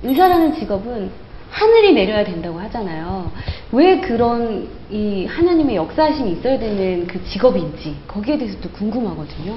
의사라는 0.02 0.54
직업은 0.54 1.10
하늘이 1.50 1.94
내려야 1.94 2.22
된다고 2.24 2.58
하잖아요. 2.60 3.32
왜 3.72 4.00
그런 4.00 4.68
이 4.90 5.24
하나님의 5.24 5.76
역사하심이 5.76 6.32
있어야 6.32 6.58
되는 6.58 7.06
그 7.06 7.24
직업인지 7.24 7.96
거기에 8.06 8.36
대해서도 8.36 8.68
궁금하거든요. 8.70 9.56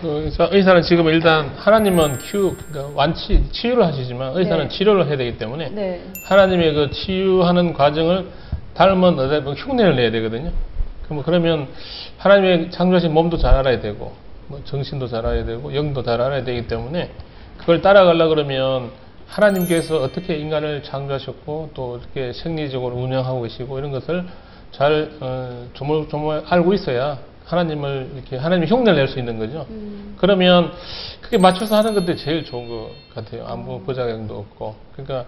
그 0.00 0.24
의사, 0.24 0.48
의사는 0.50 0.82
지금 0.82 1.06
일단 1.08 1.52
하나님은 1.56 2.18
큐, 2.18 2.56
그러니까 2.68 2.92
완치, 2.96 3.42
치유를 3.52 3.86
하시지만 3.86 4.36
의사는 4.36 4.68
네. 4.68 4.76
치료를 4.76 5.06
해야 5.06 5.16
되기 5.16 5.38
때문에 5.38 5.70
네. 5.70 6.02
하나님의 6.24 6.74
그 6.74 6.90
치유하는 6.90 7.72
과정을 7.72 8.26
닮은 8.74 9.16
보면 9.16 9.54
흉내를 9.54 9.96
내야 9.96 10.10
되거든요. 10.10 10.50
그럼 11.04 11.22
그러면 11.22 11.68
하나님의 12.18 12.70
창조하신 12.70 13.12
몸도 13.12 13.36
잘 13.38 13.54
알아야 13.54 13.80
되고, 13.80 14.12
뭐 14.48 14.60
정신도 14.64 15.06
잘 15.06 15.26
알아야 15.26 15.44
되고, 15.44 15.74
영도 15.74 16.02
잘 16.02 16.20
알아야 16.20 16.44
되기 16.44 16.66
때문에 16.66 17.10
그걸 17.58 17.80
따라가려 17.82 18.28
그러면 18.28 18.90
하나님께서 19.26 20.02
어떻게 20.02 20.36
인간을 20.36 20.82
창조하셨고 20.82 21.70
또 21.74 21.94
어떻게 21.94 22.32
생리적으로 22.32 22.96
운영하고 22.96 23.42
계시고 23.42 23.78
이런 23.78 23.90
것을 23.90 24.24
잘 24.70 25.10
어, 25.20 25.66
조물조물 25.74 26.44
알고 26.46 26.74
있어야 26.74 27.18
하나님을 27.44 28.10
이렇게 28.14 28.36
하나님의 28.36 28.68
흉내를 28.68 28.98
낼 28.98 29.08
수 29.08 29.18
있는 29.18 29.38
거죠. 29.38 29.66
음, 29.70 30.16
그러면 30.18 30.72
그게 31.20 31.38
맞춰서 31.38 31.76
하는 31.76 31.94
것들이 31.94 32.16
제일 32.16 32.44
좋은 32.44 32.68
것 32.68 32.90
같아요. 33.14 33.44
아무 33.46 33.80
부작용도 33.82 34.38
없고. 34.38 34.74
그러니까 34.92 35.26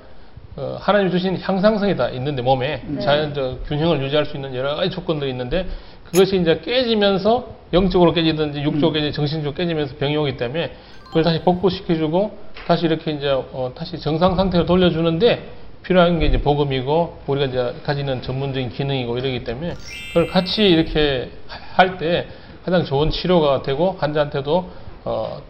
어, 0.57 0.79
하나님 0.81 1.11
주신 1.11 1.37
향상성이 1.39 1.97
다 1.97 2.09
있는데 2.11 2.41
몸에 2.41 2.83
네. 2.87 3.01
자연적 3.01 3.67
균형을 3.67 4.03
유지할 4.03 4.25
수 4.25 4.37
있는 4.37 4.55
여러 4.55 4.75
가지 4.75 4.91
조건들이 4.91 5.31
있는데 5.31 5.67
그것이 6.05 6.41
이제 6.41 6.61
깨지면서 6.65 7.57
영적으로 7.73 8.13
깨지든지 8.13 8.63
육적으로 8.63 8.93
깨지 8.93 9.13
정신적으로 9.13 9.55
깨지면서 9.55 9.97
병이 9.97 10.17
오기 10.17 10.37
때문에 10.39 10.73
그걸 11.05 11.25
다시 11.25 11.41
복구시켜주고 11.41 12.39
다시 12.67 12.87
이렇게 12.87 13.11
이제 13.13 13.29
어, 13.29 13.73
다시 13.75 13.99
정상 14.01 14.35
상태로 14.35 14.65
돌려주는데 14.65 15.43
필요한 15.83 16.19
게 16.19 16.27
이제 16.27 16.41
복음이고 16.41 17.23
우리가 17.27 17.47
이제 17.47 17.75
가지는 17.85 18.23
전문적인 18.23 18.71
기능이고 18.71 19.19
이러기 19.19 19.45
때문에 19.45 19.75
그걸 20.09 20.27
같이 20.29 20.63
이렇게 20.65 21.31
할 21.75 21.99
때 21.99 22.27
가장 22.65 22.85
좋은 22.85 23.11
치료가 23.11 23.63
되고 23.63 23.93
환자한테도 23.99 24.71
어, 25.05 25.43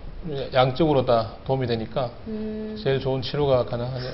양적으로 0.53 1.07
다 1.07 1.31
도움이 1.47 1.67
되니까 1.67 2.11
음, 2.27 2.77
제일 2.83 3.01
좋은 3.01 3.23
치료가 3.23 3.65
가능하죠. 3.65 4.07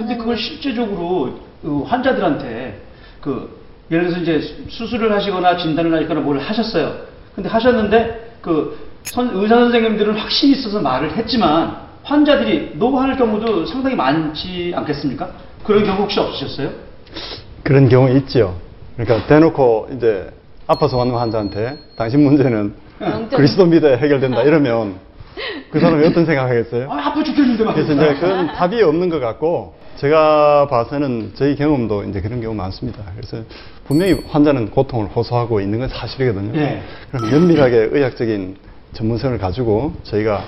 근데 0.00 0.16
그걸 0.16 0.34
실제적으로 0.38 1.38
그 1.60 1.82
환자들한테 1.82 2.80
그 3.20 3.60
예를 3.90 4.06
들어서 4.06 4.22
이제 4.22 4.40
수술을 4.70 5.12
하시거나 5.12 5.58
진단을 5.58 5.94
하시거나 5.94 6.20
뭘 6.20 6.38
하셨어요. 6.38 6.94
근데 7.34 7.50
하셨는데 7.50 8.36
그 8.40 8.78
선- 9.04 9.30
의사 9.34 9.56
선생님들은 9.56 10.14
확신이 10.16 10.52
있어서 10.52 10.80
말을 10.80 11.14
했지만 11.18 11.76
환자들이 12.02 12.72
노할 12.76 13.14
경우도 13.18 13.66
상당히 13.66 13.94
많지 13.94 14.72
않겠습니까? 14.74 15.28
그런 15.64 15.84
경우 15.84 15.98
혹시 16.00 16.18
없으셨어요? 16.18 16.70
그런 17.62 17.86
경우 17.90 18.08
있죠. 18.16 18.56
그러니까 18.96 19.26
대놓고 19.26 19.90
이제 19.96 20.30
아파서 20.66 20.96
왔는 20.96 21.14
환자한테 21.14 21.76
당신 21.96 22.22
문제는 22.24 22.72
그리스도 23.36 23.66
믿어야 23.66 23.96
해결된다 23.96 24.42
이러면 24.44 24.94
그 25.70 25.78
사람이 25.78 26.06
어떤 26.06 26.24
생각하겠어요? 26.24 26.90
아, 26.90 27.08
아파 27.08 27.22
죽겠는데 27.22 27.64
막. 27.64 27.74
그래서 27.74 27.92
이제 27.92 28.14
그건 28.14 28.46
답이 28.54 28.82
없는 28.82 29.10
것 29.10 29.20
같고 29.20 29.74
제가 29.96 30.68
봐서는 30.68 31.32
저희 31.34 31.56
경험도 31.56 32.04
이제 32.04 32.20
그런 32.20 32.40
경우 32.40 32.54
많습니다. 32.54 33.02
그래서 33.16 33.44
분명히 33.84 34.14
환자는 34.28 34.70
고통을 34.70 35.08
호소하고 35.08 35.60
있는 35.60 35.80
건 35.80 35.88
사실이거든요. 35.88 36.52
네. 36.52 36.82
그럼 37.10 37.30
면밀하게 37.30 37.88
의학적인 37.92 38.56
전문성을 38.94 39.36
가지고 39.38 39.92
저희가 40.04 40.42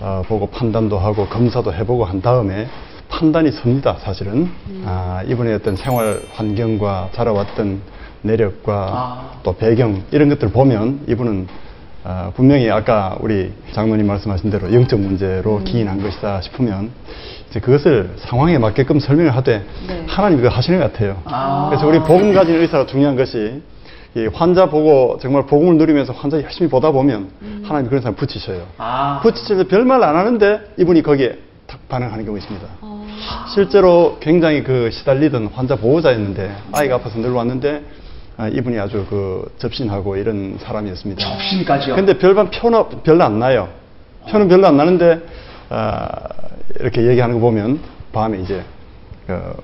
어, 0.00 0.22
보고 0.26 0.46
판단도 0.46 0.98
하고 0.98 1.26
검사도 1.26 1.72
해보고 1.72 2.04
한 2.04 2.20
다음에 2.20 2.68
판단이 3.08 3.52
섭니다. 3.52 3.96
사실은 4.00 4.50
아, 4.84 5.22
이분의 5.26 5.54
어떤 5.54 5.76
생활 5.76 6.20
환경과 6.32 7.10
자라왔던 7.12 7.80
내력과 8.22 8.74
아. 8.74 9.40
또 9.42 9.56
배경 9.56 10.02
이런 10.10 10.28
것들을 10.28 10.52
보면 10.52 11.04
이분은 11.08 11.46
아, 12.04 12.30
분명히 12.36 12.70
아까 12.70 13.16
우리 13.20 13.52
장로님 13.72 14.06
말씀하신 14.06 14.50
대로 14.50 14.72
영적 14.72 15.00
문제로 15.00 15.62
기인한 15.64 16.00
것이다 16.00 16.40
싶으면 16.40 16.90
그것을 17.60 18.10
상황에 18.18 18.58
맞게끔 18.58 18.98
설명을 19.00 19.34
하되 19.36 19.64
네. 19.88 20.04
하나님 20.06 20.38
그거 20.38 20.48
하시는 20.48 20.78
것 20.78 20.92
같아요. 20.92 21.20
아. 21.24 21.66
그래서 21.70 21.86
우리 21.86 21.98
복음 22.00 22.32
가진 22.32 22.56
의사가 22.56 22.86
중요한 22.86 23.16
것이 23.16 23.62
이 24.14 24.26
환자 24.32 24.66
보고 24.66 25.18
정말 25.20 25.44
복음을 25.46 25.76
누리면서 25.76 26.12
환자 26.12 26.40
열심히 26.42 26.70
보다 26.70 26.90
보면 26.90 27.28
하나님 27.62 27.88
그런 27.88 28.00
사람 28.02 28.14
붙이셔요. 28.14 28.66
아. 28.78 29.20
붙이셔서 29.22 29.64
별말 29.64 30.02
안 30.02 30.16
하는데 30.16 30.60
이분이 30.78 31.02
거기에 31.02 31.38
탁 31.66 31.86
반응하는 31.88 32.24
경우 32.24 32.38
있습니다. 32.38 32.66
어, 32.80 33.06
실제로 33.54 34.16
굉장히 34.20 34.62
그 34.62 34.90
시달리던 34.90 35.48
환자 35.52 35.76
보호자였는데 35.76 36.50
아이가 36.72 36.96
아파서 36.96 37.18
늘 37.18 37.32
왔는데 37.32 37.82
아, 38.38 38.48
이분이 38.48 38.78
아주 38.78 39.06
그 39.08 39.50
접신하고 39.58 40.16
이런 40.16 40.58
사람이었습니다. 40.60 41.22
접신까지요? 41.22 41.94
근데 41.94 42.18
별반 42.18 42.50
표는 42.50 42.84
별로 43.02 43.24
안 43.24 43.38
나요. 43.38 43.68
표는 44.30 44.48
별로 44.48 44.66
안 44.66 44.76
나는데 44.76 45.20
아, 45.68 46.28
이렇게 46.80 47.06
얘기하는 47.06 47.36
거 47.36 47.40
보면 47.40 47.80
밤에 48.12 48.38
이제 48.38 48.62
그 49.26 49.54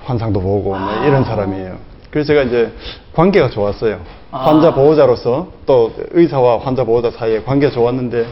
환상도 0.00 0.40
보고 0.40 0.76
뭐 0.76 1.04
이런 1.04 1.24
사람이에요. 1.24 1.76
그래서 2.10 2.28
제가 2.28 2.42
이제 2.42 2.72
관계가 3.12 3.50
좋았어요. 3.50 4.00
아. 4.30 4.38
환자 4.38 4.72
보호자로서 4.74 5.48
또 5.66 5.92
의사와 6.10 6.58
환자 6.58 6.84
보호자 6.84 7.10
사이에 7.10 7.42
관계가 7.42 7.72
좋았는데 7.72 8.26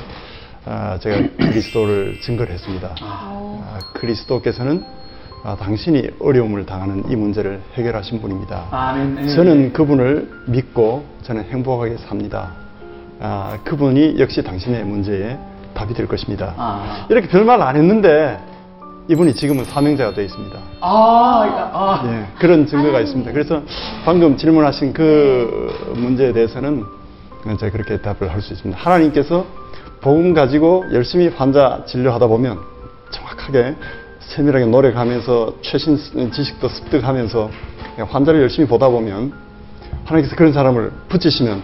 아, 0.64 0.98
제가 1.00 1.16
그리스도를 1.38 2.20
증거를 2.22 2.54
했습니다. 2.54 2.94
어, 3.02 3.64
아, 3.68 3.78
그리스도께서는 3.94 4.84
아, 5.44 5.56
당신이 5.56 6.10
어려움을 6.20 6.64
당하는 6.66 7.02
이 7.10 7.16
문제를 7.16 7.60
해결하신 7.74 8.20
분입니다. 8.20 8.66
아멘. 8.70 9.14
네. 9.16 9.28
저는 9.34 9.72
그분을 9.72 10.30
믿고 10.46 11.04
저는 11.22 11.44
행복하게 11.50 11.96
삽니다. 11.96 12.52
아, 13.18 13.58
그분이 13.64 14.20
역시 14.20 14.42
당신의 14.42 14.84
문제에 14.84 15.36
답이 15.74 15.94
될 15.94 16.06
것입니다. 16.06 16.54
아. 16.56 17.06
이렇게 17.08 17.28
별말 17.28 17.60
안 17.62 17.76
했는데 17.76 18.38
이분이 19.08 19.34
지금은 19.34 19.64
사명자가 19.64 20.14
되어 20.14 20.24
있습니다. 20.24 20.58
아, 20.80 21.70
아. 21.72 22.02
예, 22.06 22.26
그런 22.38 22.66
증거가 22.66 23.00
있습니다. 23.00 23.32
그래서 23.32 23.62
방금 24.04 24.36
질문하신 24.36 24.92
그 24.92 25.92
문제에 25.96 26.32
대해서는 26.32 26.84
제가 27.58 27.72
그렇게 27.72 28.00
답을 28.00 28.32
할 28.32 28.40
수 28.40 28.52
있습니다. 28.52 28.80
하나님께서 28.80 29.44
복음 30.00 30.34
가지고 30.34 30.84
열심히 30.92 31.28
환자 31.28 31.82
진료하다 31.86 32.26
보면 32.28 32.58
정확하게 33.10 33.74
세밀하게 34.20 34.66
노력하면서 34.66 35.54
최신 35.62 35.96
지식도 36.30 36.68
습득하면서 36.68 37.50
환자를 38.08 38.40
열심히 38.40 38.66
보다 38.68 38.88
보면 38.88 39.32
하나님께서 40.04 40.36
그런 40.36 40.52
사람을 40.52 40.92
붙이시면 41.08 41.62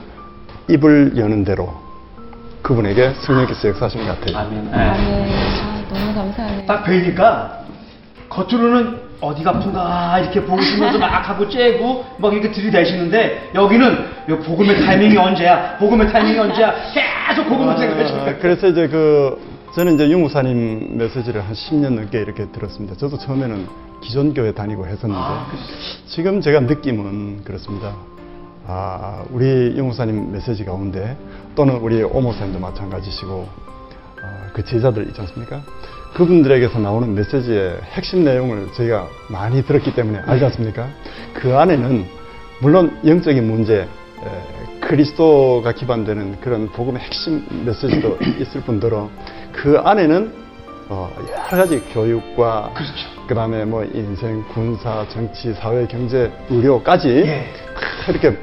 입을 0.68 1.14
여는 1.16 1.44
대로 1.44 1.73
그분에게 2.62 3.14
성령께서 3.21 3.68
역사하시는 3.68 4.07
것 4.07 4.21
같아요. 4.21 4.38
아멘. 4.38 4.68
아, 4.73 4.92
네. 4.97 5.05
네. 5.05 5.33
아, 5.62 5.83
너무 5.92 6.14
감사하네요. 6.14 6.66
딱 6.66 6.85
뵈니까 6.85 7.61
겉으로는 8.29 9.09
어디가 9.21 9.51
아픈가 9.51 10.18
이렇게 10.21 10.44
보시면서 10.44 10.99
막 10.99 11.29
하고 11.29 11.49
째고 11.49 12.05
막 12.18 12.33
이렇게 12.33 12.53
들이대시는데 12.53 13.51
여기는 13.55 14.07
이 14.29 14.33
복음의 14.33 14.81
타이밍이 14.81 15.16
언제야? 15.16 15.77
복음의 15.79 16.12
타이밍이 16.12 16.38
언제야? 16.38 16.73
계속 16.92 17.49
생각하시는 17.49 18.21
아, 18.21 18.25
거예요. 18.25 18.38
그래서 18.40 18.68
이제 18.68 18.87
그 18.88 19.40
저는 19.75 19.94
이제 19.94 20.09
유무사님 20.09 20.99
메시지를 20.99 21.42
한 21.42 21.53
10년 21.53 21.94
넘게 21.94 22.21
이렇게 22.21 22.47
들었습니다. 22.47 22.97
저도 22.97 23.18
처음에는 23.18 23.66
기존 24.03 24.35
교회 24.35 24.53
다니고 24.53 24.87
했었는데 24.87 25.21
아, 25.21 25.47
지금 26.07 26.40
제가 26.40 26.61
느낌은 26.61 27.44
그렇습니다. 27.44 27.92
아, 28.70 29.24
우리 29.31 29.74
유무사님 29.78 30.31
메시지 30.31 30.62
가운데 30.62 31.16
또는 31.54 31.76
우리 31.76 32.02
오모사님도 32.02 32.59
마찬가지시고 32.59 33.48
아, 34.22 34.50
그 34.52 34.62
제자들 34.62 35.07
있지 35.09 35.18
않습니까? 35.22 35.62
그분들에게서 36.12 36.78
나오는 36.78 37.14
메시지의 37.14 37.81
핵심 37.94 38.24
내용을 38.24 38.70
저희가 38.74 39.09
많이 39.31 39.64
들었기 39.64 39.94
때문에 39.94 40.18
알지 40.18 40.44
않습니까? 40.44 40.87
그 41.33 41.57
안에는 41.57 42.04
물론 42.61 42.98
영적인 43.07 43.46
문제, 43.46 43.81
에, 43.81 44.81
그리스도가 44.81 45.72
기반되는 45.72 46.40
그런 46.42 46.68
복음의 46.68 47.00
핵심 47.00 47.46
메시지도 47.64 48.18
있을 48.38 48.61
뿐더러 48.61 49.09
그 49.50 49.78
안에는 49.78 50.48
어, 50.90 51.11
여러 51.31 51.62
가지 51.62 51.81
교육과 51.92 52.74
그 53.26 53.35
다음에 53.35 53.64
뭐 53.64 53.85
인생, 53.85 54.44
군사, 54.52 55.07
정치, 55.09 55.54
사회, 55.54 55.87
경제, 55.87 56.31
의료까지 56.50 57.09
예. 57.09 57.46
이렇게 58.09 58.38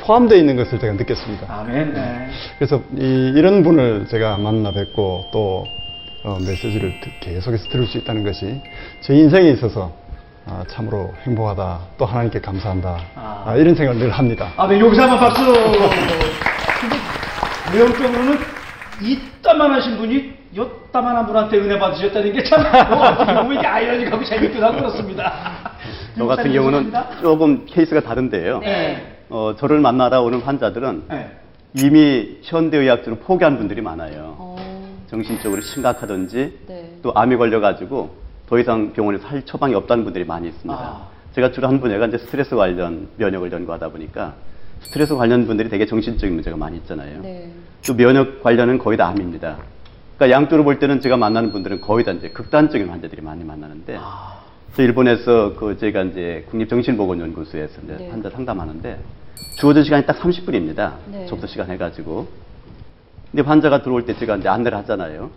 포함되어 0.00 0.38
있는 0.38 0.56
것을 0.56 0.78
제가 0.78 0.92
느꼈습니다. 0.94 1.46
아멘. 1.60 1.92
네. 1.94 2.28
그래서 2.58 2.80
이, 2.96 3.32
런 3.40 3.62
분을 3.62 4.06
제가 4.08 4.36
만나 4.38 4.70
뵙고 4.72 5.24
또 5.32 5.64
어, 6.24 6.38
메시지를 6.40 7.00
듣- 7.00 7.20
계속해서 7.20 7.68
들을 7.68 7.86
수 7.86 7.98
있다는 7.98 8.24
것이 8.24 8.60
제 9.00 9.14
인생에 9.14 9.50
있어서 9.50 9.92
아, 10.48 10.62
참으로 10.68 11.12
행복하다 11.24 11.78
또 11.98 12.04
하나님께 12.06 12.40
감사한다 12.40 12.98
아. 13.16 13.42
아, 13.46 13.56
이런 13.56 13.74
생각을 13.74 14.00
늘 14.00 14.10
합니다. 14.10 14.52
아멘. 14.56 14.80
여기서 14.80 15.02
한번 15.02 15.18
박수. 15.18 15.44
근데 16.80 16.96
내용적으로는 17.72 18.38
이따만하신 19.02 19.96
분이 19.98 20.36
요따만한 20.56 21.26
분한테 21.26 21.58
은혜 21.58 21.78
받으셨다는 21.78 22.32
게참 22.32 22.60
어떻게 22.60 23.34
보면 23.34 23.58
이게 23.58 23.66
아이러니하고 23.66 24.24
재밌기도 24.24 24.64
하고 24.64 24.76
그렇습니다. 24.78 25.32
저 26.16 26.24
같은 26.26 26.52
경우는 26.52 26.92
조금 27.20 27.66
케이스가 27.66 28.00
다른데요. 28.00 28.60
네. 28.60 29.15
어, 29.28 29.54
저를 29.58 29.80
만나러 29.80 30.22
오는 30.22 30.40
환자들은 30.40 31.04
네. 31.08 31.36
이미 31.74 32.38
현대의학적으로 32.42 33.20
포기한 33.20 33.58
분들이 33.58 33.82
많아요. 33.82 34.36
어, 34.38 34.56
정신적으로 35.08 35.60
심각하든지 35.60 36.58
네. 36.66 36.98
또 37.02 37.12
암이 37.14 37.36
걸려가지고 37.36 38.26
더 38.48 38.58
이상 38.58 38.92
병원에서 38.92 39.26
할 39.26 39.44
처방이 39.44 39.74
없다는 39.74 40.04
분들이 40.04 40.24
많이 40.24 40.48
있습니다. 40.48 40.80
아. 40.80 41.08
제가 41.34 41.52
주로 41.52 41.68
한 41.68 41.80
분야가 41.80 42.06
이제 42.06 42.18
스트레스 42.18 42.54
관련 42.54 43.08
면역을 43.16 43.52
연구하다 43.52 43.90
보니까 43.90 44.34
스트레스 44.80 45.14
관련 45.14 45.46
분들이 45.46 45.68
되게 45.68 45.84
정신적인 45.86 46.34
문제가 46.34 46.56
많이 46.56 46.76
있잖아요. 46.78 47.20
네. 47.20 47.50
또 47.86 47.94
면역 47.94 48.42
관련은 48.42 48.78
거의 48.78 48.96
다 48.96 49.08
암입니다. 49.08 49.58
그러니까 50.16 50.34
양쪽으로 50.34 50.64
볼 50.64 50.78
때는 50.78 51.00
제가 51.00 51.16
만나는 51.16 51.52
분들은 51.52 51.80
거의 51.82 52.04
다 52.04 52.12
이제 52.12 52.30
극단적인 52.30 52.88
환자들이 52.88 53.20
많이 53.20 53.44
만나는데 53.44 53.98
아. 54.00 54.45
저 54.74 54.82
일본에서 54.82 55.54
그 55.54 55.76
제가 55.78 56.02
이제 56.02 56.44
국립정신보건연구소에서 56.50 57.80
이제 57.84 57.96
네. 57.98 58.08
환자 58.10 58.28
상담하는데 58.30 58.98
주어진 59.58 59.84
시간이 59.84 60.04
딱 60.04 60.18
30분입니다. 60.18 60.92
네. 61.10 61.26
접수 61.26 61.46
시간 61.46 61.70
해가지고. 61.70 62.26
근데 63.30 63.42
환자가 63.42 63.82
들어올 63.82 64.04
때 64.04 64.14
제가 64.18 64.36
이제 64.36 64.48
안내를 64.48 64.76
하잖아요. 64.78 65.30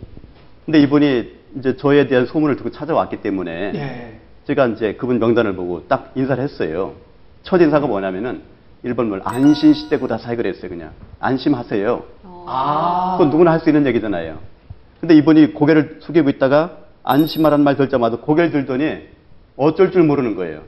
근데 0.66 0.80
이분이 0.82 1.32
이제 1.58 1.76
저에 1.76 2.06
대한 2.06 2.26
소문을 2.26 2.56
듣고 2.56 2.70
찾아왔기 2.70 3.22
때문에 3.22 3.72
예. 3.74 4.20
제가 4.46 4.66
이제 4.68 4.94
그분 4.94 5.18
명단을 5.18 5.54
보고 5.56 5.86
딱 5.88 6.12
인사를 6.14 6.42
했어요. 6.42 6.94
첫 7.42 7.60
인사가 7.60 7.86
뭐냐면은 7.86 8.42
1번 8.84 9.06
뭘 9.06 9.20
안심 9.24 9.72
시대 9.74 9.96
고 9.98 10.06
다 10.06 10.18
사익을 10.18 10.46
했어요, 10.46 10.68
그냥. 10.70 10.90
안심하세요. 11.18 12.02
아. 12.46 13.16
그건 13.18 13.30
누구나 13.30 13.52
할 13.52 13.60
수 13.60 13.68
있는 13.70 13.86
얘기잖아요. 13.86 14.38
근데 15.00 15.14
이분이 15.16 15.54
고개를 15.54 15.98
숙이고 16.02 16.28
있다가 16.30 16.76
안심하라는 17.04 17.64
말 17.64 17.76
들자마자 17.76 18.16
고개를 18.18 18.50
들더니 18.52 19.08
어쩔 19.60 19.92
줄 19.92 20.04
모르는 20.04 20.36
거예요. 20.36 20.62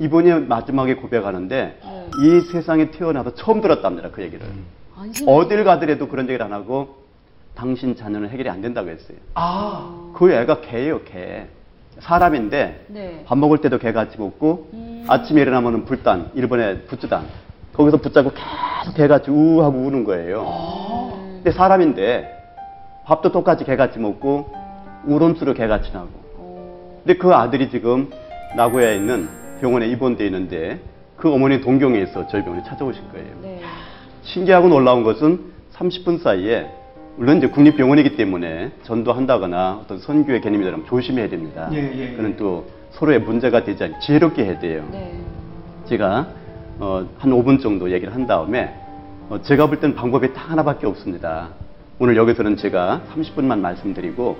이분이 0.00 0.46
마지막에 0.48 0.96
고백하는데 0.96 1.78
네. 1.80 2.10
이 2.20 2.40
세상에 2.40 2.90
태어나서 2.90 3.36
처음 3.36 3.60
들었답니다, 3.60 4.10
그 4.10 4.22
얘기를. 4.22 4.44
안심. 4.98 5.28
어딜 5.28 5.62
가더라도 5.62 6.08
그런 6.08 6.26
얘기를 6.26 6.44
안 6.44 6.52
하고 6.52 6.96
당신 7.54 7.94
자녀는 7.94 8.28
해결이 8.30 8.48
안 8.50 8.60
된다고 8.60 8.88
했어요. 8.90 9.16
아. 9.34 10.10
그 10.14 10.32
애가 10.32 10.62
개예요, 10.62 11.02
개. 11.04 11.46
사람인데 12.00 12.86
네. 12.88 13.22
밥 13.24 13.38
먹을 13.38 13.58
때도 13.58 13.78
개 13.78 13.92
같이 13.92 14.18
먹고 14.18 14.70
음. 14.72 15.04
아침에 15.06 15.40
일어나면 15.40 15.84
불단, 15.84 16.32
일본의 16.34 16.86
부츠단. 16.86 17.24
거기서 17.72 17.98
붙잡고 17.98 18.32
계속 18.32 18.96
개같이 18.96 19.30
우 19.30 19.62
하고 19.62 19.78
우는 19.78 20.02
거예요. 20.02 21.12
근데 21.36 21.52
사람인데 21.52 22.36
밥도 23.04 23.30
똑같이 23.30 23.64
개같이 23.64 24.00
먹고 24.00 24.52
울음수로 25.06 25.54
개같이 25.54 25.92
나고. 25.92 26.21
어. 27.02 27.04
근데 27.04 27.18
그 27.18 27.34
아들이 27.34 27.70
지금 27.70 28.10
나고야에 28.56 28.96
있는 28.96 29.28
병원에 29.60 29.86
입원돼 29.88 30.24
있는데 30.26 30.80
그 31.16 31.32
어머니 31.32 31.60
동경에 31.60 32.00
있어 32.00 32.26
저희 32.28 32.42
병원에 32.42 32.62
찾아오신 32.64 33.02
거예요. 33.12 33.26
네. 33.42 33.60
신기하고 34.22 34.68
놀라운 34.68 35.02
것은 35.02 35.52
30분 35.74 36.22
사이에 36.22 36.68
물론 37.16 37.38
이제 37.38 37.48
국립병원이기 37.48 38.16
때문에 38.16 38.72
전도한다거나 38.84 39.80
어떤 39.82 39.98
선교의 39.98 40.40
개념이 40.40 40.64
되면 40.64 40.86
조심해야 40.86 41.28
됩니다. 41.28 41.68
예, 41.72 41.78
예, 41.78 41.98
예. 41.98 42.16
그는 42.16 42.36
또 42.36 42.66
서로의 42.92 43.20
문제가 43.20 43.64
되지 43.64 43.84
않게 43.84 43.98
지혜롭게 44.00 44.44
해야 44.44 44.58
돼요. 44.58 44.88
네. 44.90 45.20
제가 45.86 46.26
어, 46.78 47.06
한 47.18 47.30
5분 47.30 47.60
정도 47.60 47.90
얘기를 47.90 48.14
한 48.14 48.26
다음에 48.26 48.74
어, 49.28 49.40
제가 49.42 49.66
볼 49.66 49.78
때는 49.80 49.94
방법이 49.94 50.32
딱 50.32 50.50
하나밖에 50.50 50.86
없습니다. 50.86 51.48
오늘 51.98 52.16
여기서는 52.16 52.56
제가 52.56 53.02
30분만 53.14 53.58
말씀드리고 53.60 54.38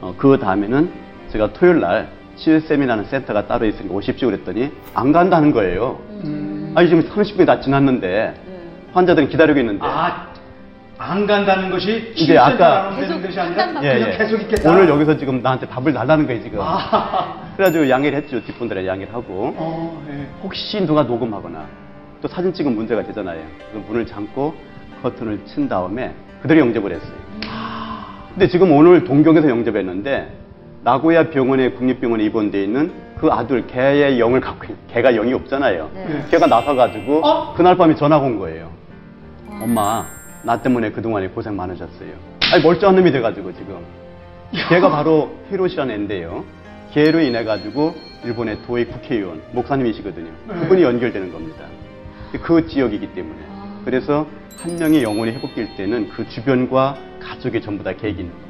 어, 0.00 0.14
그 0.18 0.38
다음에는 0.38 1.07
제가 1.30 1.52
토요일 1.52 1.80
날 1.80 2.08
치유 2.36 2.60
세미나는 2.60 3.04
센터가 3.04 3.46
따로 3.46 3.66
있으니까 3.66 3.94
오십시오 3.94 4.28
그랬더니 4.30 4.70
안 4.94 5.12
간다는 5.12 5.50
거예요. 5.52 5.98
음. 6.24 6.72
아니 6.76 6.88
지금 6.88 7.02
30분이 7.02 7.46
다 7.46 7.60
지났는데 7.60 8.06
네. 8.46 8.60
환자들은 8.92 9.28
기다리고 9.28 9.58
있는데 9.60 9.80
아, 9.84 10.28
안 10.98 11.26
간다는 11.26 11.70
것이 11.70 12.12
이제 12.16 12.38
아까- 12.38 12.88
안 12.88 13.00
되는 13.00 13.20
것이 13.20 13.34
계속 13.34 13.40
아니라 13.40 13.82
예, 13.82 14.12
예. 14.12 14.16
계속 14.18 14.40
있겠다. 14.42 14.70
오늘 14.70 14.88
여기서 14.88 15.16
지금 15.16 15.42
나한테 15.42 15.66
답을 15.66 15.92
달라는 15.92 16.26
거예요 16.26 16.42
지금. 16.42 16.58
아. 16.62 17.42
그래가지고 17.56 17.88
양해를 17.90 18.18
했죠 18.18 18.42
뒷분들에 18.44 18.86
양해를 18.86 19.12
하고 19.12 19.54
어, 19.56 20.04
예. 20.10 20.26
혹시 20.42 20.84
누가 20.86 21.02
녹음하거나 21.02 21.66
또 22.22 22.28
사진 22.28 22.52
찍은 22.52 22.74
문제가 22.74 23.02
되잖아요. 23.02 23.40
그래서 23.70 23.86
문을 23.88 24.06
잠고 24.06 24.54
커튼을 25.02 25.40
친 25.46 25.68
다음에 25.68 26.12
그대로 26.42 26.60
영접을 26.60 26.92
했어요. 26.92 27.18
근데 28.30 28.46
지금 28.48 28.70
오늘 28.72 29.02
동경에서 29.04 29.48
영접했는데 29.48 30.28
나고야 30.88 31.28
병원에 31.28 31.72
국립병원에 31.72 32.24
입원돼 32.24 32.64
있는 32.64 32.90
그 33.18 33.28
아들 33.30 33.66
개의 33.66 34.18
영을 34.18 34.40
갖고 34.40 34.72
있, 34.72 34.76
개가 34.94 35.12
영이 35.12 35.34
없잖아요. 35.34 35.90
네. 35.92 36.24
걔가 36.30 36.46
나서가지고 36.46 37.26
어? 37.26 37.54
그날 37.54 37.76
밤에 37.76 37.94
전화가 37.94 38.24
온 38.24 38.38
거예요. 38.38 38.70
엄마 39.60 40.06
나 40.42 40.62
때문에 40.62 40.90
그동안에 40.92 41.28
고생 41.28 41.56
많으셨어요. 41.56 42.08
아니 42.50 42.62
멀쩡한 42.62 42.96
놈이 42.96 43.12
돼가지고 43.12 43.52
지금 43.52 43.84
걔가 44.70 44.88
바로 44.88 45.30
히로시라는 45.50 45.94
애인데요. 45.94 46.44
걔로 46.92 47.20
인해 47.20 47.44
가지고 47.44 47.94
일본의 48.24 48.62
도의 48.66 48.86
국회의원 48.86 49.42
목사님이시거든요. 49.52 50.30
그분이 50.48 50.82
연결되는 50.84 51.30
겁니다. 51.30 51.64
그 52.40 52.66
지역이기 52.66 53.12
때문에 53.12 53.38
아. 53.50 53.80
그래서 53.84 54.26
한 54.62 54.76
명이 54.76 55.02
영혼이 55.02 55.32
회복될 55.32 55.76
때는 55.76 56.08
그 56.08 56.26
주변과 56.30 56.96
가족이 57.20 57.60
전부 57.60 57.84
다 57.84 57.90
있는 57.90 58.30
겁니다. 58.30 58.48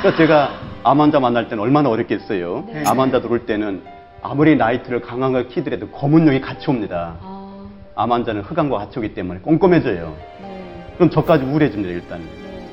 그러니까 0.00 0.16
제가 0.16 0.67
암 0.84 1.00
환자 1.00 1.20
만날 1.20 1.48
때는 1.48 1.62
얼마나 1.62 1.88
어렵겠어요. 1.90 2.64
네. 2.68 2.84
암 2.86 3.00
환자 3.00 3.20
들어올 3.20 3.46
때는 3.46 3.82
아무리 4.22 4.56
나이트를 4.56 5.00
강하게 5.00 5.46
키더라도 5.48 5.88
검은 5.88 6.26
용이 6.26 6.40
같이 6.40 6.70
옵니다. 6.70 7.16
아. 7.20 7.66
암 7.94 8.12
환자는 8.12 8.42
흑암과 8.42 8.78
같이 8.78 8.98
오기 8.98 9.14
때문에 9.14 9.40
꼼꼼해져요. 9.40 10.16
네. 10.42 10.94
그럼 10.96 11.10
저까지 11.10 11.44
우울해집니다, 11.44 11.92
일단. 11.92 12.20
네. 12.20 12.68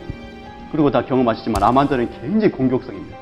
그리고 0.71 0.91
다 0.91 1.03
경험하시지만 1.03 1.63
암 1.63 1.77
환자는 1.77 2.09
굉장히 2.21 2.51
공격성입니다. 2.51 3.17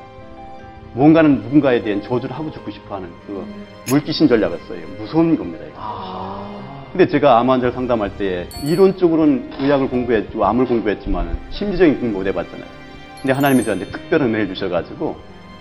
뭔가는 0.92 1.42
누군가에 1.42 1.82
대한 1.82 2.00
저주를 2.02 2.34
하고 2.36 2.50
죽고 2.52 2.70
싶어 2.70 2.96
하는 2.96 3.08
그 3.26 3.44
물귀신 3.90 4.28
전략을 4.28 4.58
써요. 4.68 4.80
무서운 4.98 5.36
겁니다. 5.36 5.64
이거. 5.64 5.76
아. 5.78 6.84
근데 6.92 7.08
제가 7.08 7.40
암 7.40 7.50
환자를 7.50 7.72
상담할 7.72 8.16
때 8.16 8.48
이론적으로는 8.62 9.50
의학을 9.58 9.88
공부했고 9.88 10.44
암을 10.44 10.66
공부했지만 10.66 11.36
심리적인 11.50 11.98
공부 12.00 12.18
못 12.18 12.26
해봤잖아요. 12.28 12.83
근데 13.24 13.32
하나님이 13.32 13.64
저한테 13.64 13.86
특별한 13.86 14.28
은혜를 14.28 14.48
주셔가지고 14.48 15.16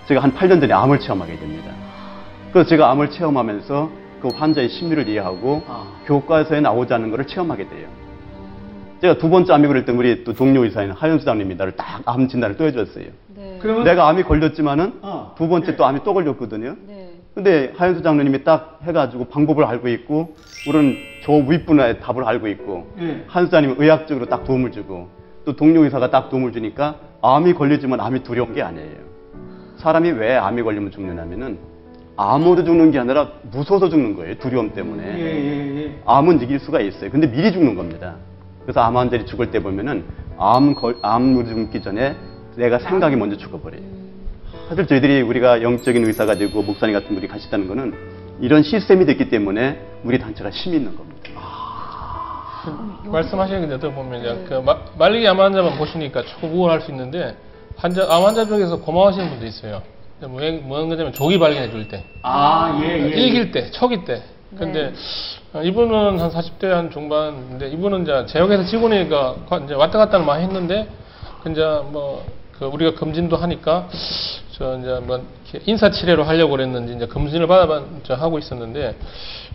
제가 0.10 0.19
한 0.21 0.34
8년 0.34 0.60
전에 0.60 0.73
암을 0.73 0.99
체험하게 0.99 1.39
됩니다. 1.39 1.71
그래서 2.52 2.67
제가 2.67 2.91
암을 2.91 3.10
체험하면서 3.10 3.89
그 4.21 4.28
환자의 4.28 4.67
심리를 4.67 5.08
이해하고 5.08 5.63
아. 5.65 5.88
교과서에 6.06 6.60
나오지 6.60 6.93
않는 6.93 7.10
것을 7.10 7.26
체험하게 7.26 7.69
돼요. 7.69 7.88
제가 8.99 9.17
두 9.17 9.30
번째 9.30 9.54
암이 9.54 9.67
그럴 9.67 9.86
때 9.86 9.93
우리 9.93 10.26
또 10.26 10.34
동료 10.34 10.65
의사인 10.65 10.91
하연수 10.91 11.23
장님이 11.23 11.56
나를 11.56 11.78
딱 11.78 12.02
암 12.06 12.28
진단을 12.28 12.58
또 12.58 12.65
해줬어요. 12.65 13.06
네. 13.34 13.60
내가 13.86 14.10
암이 14.10 14.23
걸렸지만은 14.23 14.99
어. 15.02 15.34
두 15.38 15.47
번째 15.47 15.71
네. 15.71 15.78
또 15.78 15.86
암이 15.86 16.02
또 16.04 16.13
걸렸거든요. 16.13 16.76
네. 16.86 17.12
근데 17.34 17.71
하연수 17.78 18.04
장로님이 18.04 18.43
딱 18.43 18.80
해가지고 18.84 19.30
방법을 19.30 19.63
알고 19.63 19.88
있고 19.88 20.36
우리는 20.67 20.97
저 21.23 21.32
윗분의 21.32 22.02
답을 22.02 22.26
알고 22.26 22.49
있고 22.49 22.93
예. 22.99 23.23
한수장님은 23.28 23.78
의학적으로 23.80 24.26
딱 24.26 24.43
도움을 24.43 24.73
주고 24.73 25.08
또 25.46 25.56
동료 25.56 25.84
의사가 25.84 26.10
딱 26.10 26.30
도움을 26.30 26.52
주니까 26.52 26.96
암이 27.22 27.54
걸리지만 27.54 28.00
암이 28.00 28.24
두려운 28.24 28.54
게 28.54 28.62
아니에요. 28.62 29.04
사람이 29.78 30.12
왜 30.12 30.36
암이 30.36 30.62
걸리면 30.62 30.92
죽느냐면은 30.92 31.58
암으로 32.16 32.64
죽는 32.64 32.92
게 32.92 33.00
아니라 33.00 33.32
무서워서 33.52 33.90
죽는 33.90 34.16
거예요. 34.16 34.36
두려움 34.38 34.72
때문에. 34.74 35.04
예, 35.04 35.20
예, 35.20 35.84
예. 35.84 36.02
암은 36.06 36.42
이길 36.42 36.60
수가 36.60 36.80
있어요. 36.80 37.10
근데 37.10 37.30
미리 37.30 37.52
죽는 37.52 37.76
겁니다. 37.76 38.16
그래서 38.62 38.82
암 38.82 38.96
환자들이 38.96 39.26
죽을 39.26 39.52
때 39.52 39.62
보면은 39.62 40.06
암 40.38 40.76
걸, 40.76 40.98
암으로 41.02 41.46
죽기 41.46 41.82
전에 41.82 42.16
내가 42.56 42.78
생각이 42.80 43.16
먼저 43.16 43.36
죽어버려요. 43.38 43.82
사실 44.70 44.86
저희들이 44.88 45.22
우리가 45.22 45.62
영적인 45.62 46.06
의사가 46.06 46.36
되고 46.36 46.62
목사님 46.62 46.94
같은 46.94 47.16
분이 47.16 47.28
가시다는 47.28 47.68
거는 47.68 47.94
이런 48.40 48.64
시스템이 48.64 49.06
됐기 49.06 49.30
때문에 49.30 49.80
우리 50.04 50.20
단체가 50.20 50.50
힘이 50.52 50.78
있는 50.78 50.96
겁니다. 50.96 51.14
말씀하시는 53.06 53.69
게 53.69 53.78
들어보면 53.80 54.19
이제 54.19 54.45
그 54.47 54.54
마- 54.56 54.78
말기 54.98 55.28
암 55.28 55.39
환자만 55.39 55.78
보시니까 55.78 56.23
조금 56.23 56.54
우울할 56.54 56.82
수 56.82 56.91
있는데 56.91 57.36
환자 57.76 58.06
암 58.10 58.23
환자 58.23 58.45
중에서 58.45 58.78
고마워하시는 58.80 59.30
분도 59.30 59.45
있어요. 59.45 59.82
근데 60.19 60.60
뭐, 60.62 60.78
뭐 60.80 60.88
거냐면 60.88 61.12
조기 61.13 61.38
발견해 61.39 61.69
줄 61.71 61.88
때, 61.88 62.04
아, 62.21 62.80
예, 62.82 62.88
예. 62.93 63.08
일길 63.10 63.52
때, 63.52 63.71
초기 63.71 64.06
때. 64.06 64.21
근데 64.58 64.93
어, 65.54 65.62
이분은 65.63 66.19
한 66.19 66.30
40대 66.30 66.67
한 66.67 66.91
중반인데 66.91 67.69
이분은 67.71 68.04
이제 68.04 68.26
제역에서 68.28 68.65
직원이니까 68.65 69.36
과- 69.49 69.58
이제 69.58 69.73
왔다 69.73 69.97
갔다를 69.97 70.26
많이 70.26 70.43
했는데 70.43 70.88
그 71.43 71.52
이제 71.52 71.62
뭐 71.62 72.23
그 72.60 72.65
우리가 72.65 72.93
검진도 72.97 73.36
하니까 73.36 73.88
저 74.52 74.78
이제 74.78 74.99
뭐 75.04 75.19
이렇게 75.52 75.60
인사 75.69 75.89
치레로 75.89 76.23
하려고 76.23 76.52
그랬는지 76.52 76.93
이제 76.93 77.08
검진을 77.08 77.47
받아 77.47 77.82
저 78.04 78.13
하고 78.13 78.38
있었는데 78.38 78.95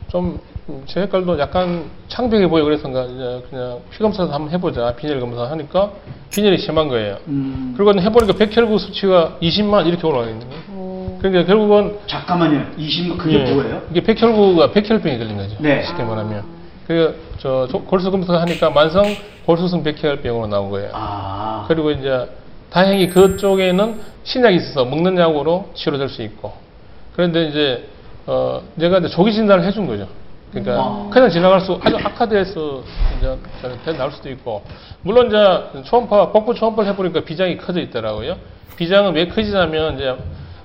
좀 0.09 0.39
제 0.87 1.01
색깔도 1.01 1.39
약간 1.39 1.85
창백해 2.09 2.47
보여 2.49 2.63
그래서인가 2.63 3.05
이제 3.05 3.43
그냥 3.49 3.81
피 3.91 3.99
검사도 4.01 4.31
한번 4.31 4.51
해보자 4.53 4.95
빈혈 4.97 5.19
검사 5.19 5.51
하니까 5.51 5.91
빈혈이 6.31 6.59
심한 6.59 6.89
거예요. 6.89 7.17
음. 7.27 7.73
그리고 7.75 7.99
해보니까 7.99 8.35
백혈구 8.35 8.79
수치가 8.79 9.39
20만 9.41 9.87
이렇게 9.87 10.07
올라가 10.07 10.27
있는 10.29 10.47
거예요. 10.47 10.63
오. 10.77 11.19
그러니까 11.21 11.47
결국은 11.47 11.97
잠깐만요. 12.07 12.67
20, 12.77 13.17
그게 13.17 13.47
예. 13.47 13.51
뭐예요? 13.55 13.83
이게 13.91 14.03
백혈구가 14.03 14.73
백혈병이 14.73 15.17
걸린 15.19 15.37
거죠. 15.39 15.57
네. 15.59 15.83
쉽게 15.87 16.03
말하면. 16.03 16.45
그, 16.87 17.19
저, 17.39 17.67
조- 17.71 17.83
골수 17.85 18.11
검사 18.11 18.39
하니까 18.39 18.69
만성 18.69 19.05
골수성 19.47 19.83
백혈병으로 19.83 20.49
나온 20.49 20.69
거예요. 20.69 20.91
아. 20.93 21.65
그리고 21.67 21.91
이제 21.93 22.29
다행히 22.71 23.09
그쪽에는 23.09 23.99
신약이 24.25 24.57
있어서 24.57 24.85
먹는 24.85 25.17
약으로 25.17 25.71
치료될 25.73 26.11
수 26.11 26.23
있고. 26.23 26.53
그런데 27.17 27.47
이제, 27.49 27.89
어, 28.31 28.63
내가 28.75 28.99
이제 28.99 29.09
조기 29.09 29.33
진단을 29.33 29.65
해준 29.65 29.87
거죠. 29.87 30.07
그러니까 30.51 30.75
아. 30.79 31.09
그냥 31.11 31.31
지나갈 31.31 31.61
수, 31.63 31.79
아주 31.83 31.97
악화돼서 31.97 32.83
이제 33.17 33.37
저- 33.85 33.93
나올 33.95 34.13
수도 34.13 34.29
있고. 34.29 34.63
물론 35.03 35.29
이제 35.29 35.83
초음파, 35.85 36.31
복부 36.31 36.55
초음파를 36.55 36.91
해보니까 36.91 37.21
비장이 37.21 37.57
커져 37.57 37.81
있더라고요. 37.81 38.37
비장은 38.77 39.15
왜 39.15 39.29
커지냐면 39.29 39.95
이제, 39.95 40.15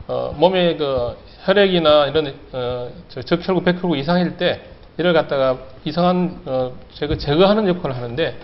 어, 0.09 0.35
몸에 0.37 0.75
그 0.75 1.15
혈액이나 1.45 2.07
이런, 2.07 2.33
어, 2.51 2.89
저 3.07 3.21
적혈구, 3.21 3.63
백혈구 3.63 3.95
이상일 3.95 4.35
때 4.35 4.61
이를 4.97 5.13
갖다가 5.13 5.57
이상한, 5.85 6.41
어, 6.45 6.73
제거, 6.93 7.15
제거하는 7.17 7.67
역할을 7.69 7.95
하는데 7.95 8.37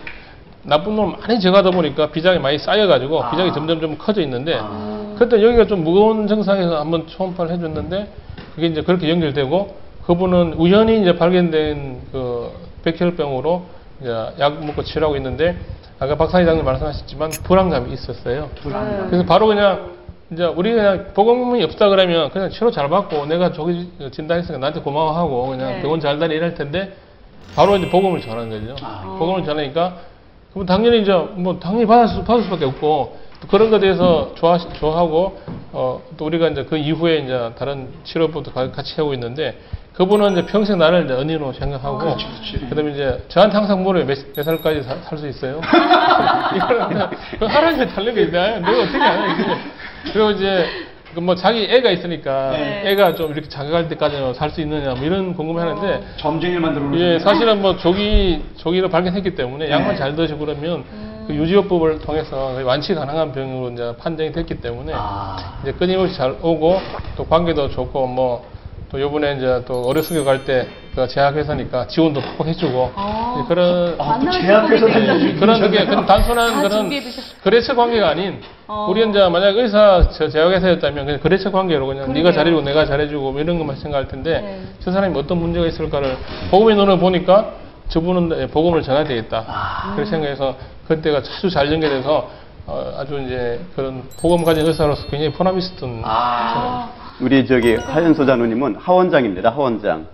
나쁜 0.62 0.96
놈을 0.96 1.18
많이 1.18 1.40
제거하다 1.40 1.70
보니까 1.72 2.10
비장이 2.10 2.38
많이 2.38 2.58
쌓여가지고 2.58 3.22
아. 3.22 3.30
비장이 3.30 3.52
점점 3.52 3.80
좀 3.80 3.98
커져 3.98 4.22
있는데 4.22 4.58
아. 4.60 5.14
그때 5.18 5.42
여기가 5.42 5.66
좀 5.66 5.84
무거운 5.84 6.26
증상에서 6.26 6.80
한번 6.80 7.06
초음파를 7.06 7.52
해줬는데 7.52 8.08
그게 8.54 8.66
이제 8.66 8.82
그렇게 8.82 9.08
연결되고 9.10 9.76
그분은 10.06 10.54
우연히 10.54 11.00
이제 11.00 11.16
발견된 11.16 12.00
그 12.12 12.50
백혈병으로 12.84 13.62
이제 14.00 14.10
약 14.38 14.64
먹고 14.64 14.82
치료하고 14.82 15.16
있는데 15.16 15.56
아까 15.98 16.16
박사회장님 16.16 16.64
말씀하셨지만 16.64 17.30
불안감이 17.44 17.92
있었어요. 17.92 18.48
그래서 19.08 19.24
바로 19.24 19.46
그냥 19.46 19.90
이제 20.32 20.44
우리 20.44 20.72
그냥 20.72 21.08
보험이 21.12 21.62
없다 21.64 21.88
그러면 21.88 22.30
그냥 22.30 22.50
치료 22.50 22.70
잘 22.70 22.88
받고 22.88 23.26
내가 23.26 23.52
저기 23.52 23.90
진단했으니까 24.10 24.58
나한테 24.58 24.80
고마워하고 24.80 25.48
그냥 25.48 25.72
네. 25.72 25.82
병원 25.82 26.00
잘 26.00 26.18
다니 26.18 26.34
이럴 26.34 26.54
텐데 26.54 26.94
바로 27.54 27.76
이제 27.76 27.90
보험을 27.90 28.20
전하는 28.20 28.48
거죠. 28.48 28.76
아. 28.84 29.16
보험을 29.18 29.44
전하니까 29.44 29.96
그럼 30.52 30.66
당연히 30.66 31.02
이제 31.02 31.12
뭐 31.34 31.58
당연히 31.58 31.86
받을 31.86 32.08
수 32.08 32.24
받을 32.24 32.44
수밖에 32.44 32.64
없고 32.64 32.80
또 32.82 33.29
그런 33.48 33.70
것에 33.70 33.80
대해서 33.80 34.32
좋아 34.36 34.58
좋아하고 34.58 35.40
어 35.72 36.00
또 36.16 36.26
우리가 36.26 36.48
이제 36.48 36.64
그 36.64 36.76
이후에 36.76 37.18
이제 37.18 37.52
다른 37.58 37.88
치료부터 38.04 38.52
가- 38.52 38.70
같이 38.70 38.94
하고 38.96 39.14
있는데 39.14 39.56
그분은 39.94 40.32
이제 40.32 40.44
평생 40.46 40.78
나를 40.78 41.04
이제 41.04 41.14
은인으로 41.14 41.52
생각하고 41.52 41.98
그다음에 42.68 42.92
이제 42.92 43.24
저한테 43.28 43.56
항상 43.56 43.82
물어요 43.82 44.04
몇, 44.04 44.18
몇 44.34 44.42
살까지 44.42 44.82
살 44.82 45.16
수 45.18 45.26
있어요? 45.28 45.60
이거는 46.56 47.06
그 47.38 47.44
하나님에 47.46 47.86
달린 47.88 48.14
게 48.14 48.22
있나? 48.22 48.58
내가 48.58 48.82
어떻게 48.82 48.98
아냐 49.02 49.32
이게 49.34 49.56
그리고 50.12 50.30
이제 50.32 50.66
그뭐 51.14 51.34
자기 51.34 51.64
애가 51.64 51.90
있으니까 51.90 52.50
네. 52.52 52.82
애가 52.90 53.14
좀 53.14 53.32
이렇게 53.32 53.48
장가갈 53.48 53.88
때까지는 53.88 54.34
살 54.34 54.50
수 54.50 54.60
있느냐 54.60 54.94
뭐 54.94 55.04
이런 55.04 55.34
궁금해하는데 55.34 56.02
점쟁이를 56.18 56.60
만들어 56.60 56.84
놓으셨네요. 56.86 57.14
예, 57.14 57.18
사실은 57.18 57.62
뭐 57.62 57.76
조기 57.76 58.42
조기로 58.56 58.88
발견했기 58.88 59.34
때문에 59.34 59.70
약만 59.70 59.90
네. 59.92 59.96
잘 59.96 60.14
드시고 60.16 60.44
그러면 60.44 60.84
그 61.26 61.34
유지요법을 61.34 62.00
통해서 62.00 62.58
완치 62.64 62.94
가능한 62.94 63.32
병으로 63.32 63.70
이제 63.72 63.94
판정이 63.98 64.32
됐기 64.32 64.60
때문에 64.60 64.92
아. 64.94 65.58
이제 65.62 65.72
끊임없이 65.72 66.16
잘 66.16 66.36
오고 66.42 66.80
또 67.16 67.26
관계도 67.26 67.70
좋고 67.70 68.06
뭐 68.06 68.60
또 68.90 69.00
요번에 69.00 69.36
이제 69.36 69.62
또 69.66 69.84
어려스교 69.86 70.24
갈때 70.24 70.66
그 70.94 71.06
제약회사니까 71.06 71.86
지원도 71.86 72.20
팍팍 72.20 72.48
해주고 72.48 72.92
아, 72.96 73.36
예, 73.38 73.48
그런 73.48 73.94
아, 73.98 74.18
또 74.18 74.24
만나는 74.26 74.32
제약회사 74.32 74.86
그런 75.38 75.70
게 75.70 75.86
그런 75.86 76.04
단순한 76.06 76.62
다 76.62 76.68
그런. 76.68 76.90
거래처 77.44 77.74
관계가 77.76 78.08
아닌 78.08 78.40
어. 78.66 78.88
우리 78.90 79.08
이제 79.08 79.28
만약 79.28 79.56
의사 79.56 80.08
저 80.10 80.28
제약회사였다면 80.28 81.06
그냥 81.06 81.20
거래처 81.20 81.52
관계로 81.52 81.86
그냥 81.86 82.06
그러게요. 82.06 82.24
네가 82.24 82.32
잘해주고 82.34 82.62
내가 82.62 82.84
잘해주고 82.86 83.32
뭐 83.32 83.40
이런 83.40 83.58
것만 83.58 83.76
생각할 83.76 84.08
텐데 84.08 84.40
네. 84.40 84.62
저 84.80 84.90
사람이 84.90 85.16
어떤 85.16 85.38
문제가 85.38 85.66
있을까를 85.66 86.16
보험의 86.50 86.74
눈을 86.74 86.98
보니까 86.98 87.52
저분은 87.88 88.48
보험을 88.48 88.82
전해야 88.82 89.04
되겠다. 89.04 89.44
아. 89.46 89.92
그렇게 89.94 90.10
생각해서 90.10 90.56
그때가 90.88 91.18
아주 91.18 91.48
잘 91.50 91.72
연결돼서 91.72 92.28
어, 92.66 92.94
아주 92.98 93.20
이제 93.24 93.60
그런 93.76 94.02
보험 94.20 94.44
가진 94.44 94.66
의사로서 94.66 95.06
굉장히 95.08 95.32
보람 95.32 95.56
있었던 95.56 96.02
아. 96.04 96.88
우리 97.20 97.46
저기 97.46 97.74
하연 97.76 98.12
소장 98.14 98.38
누님은 98.40 98.76
하원장입니다. 98.76 99.50
하원장. 99.50 100.06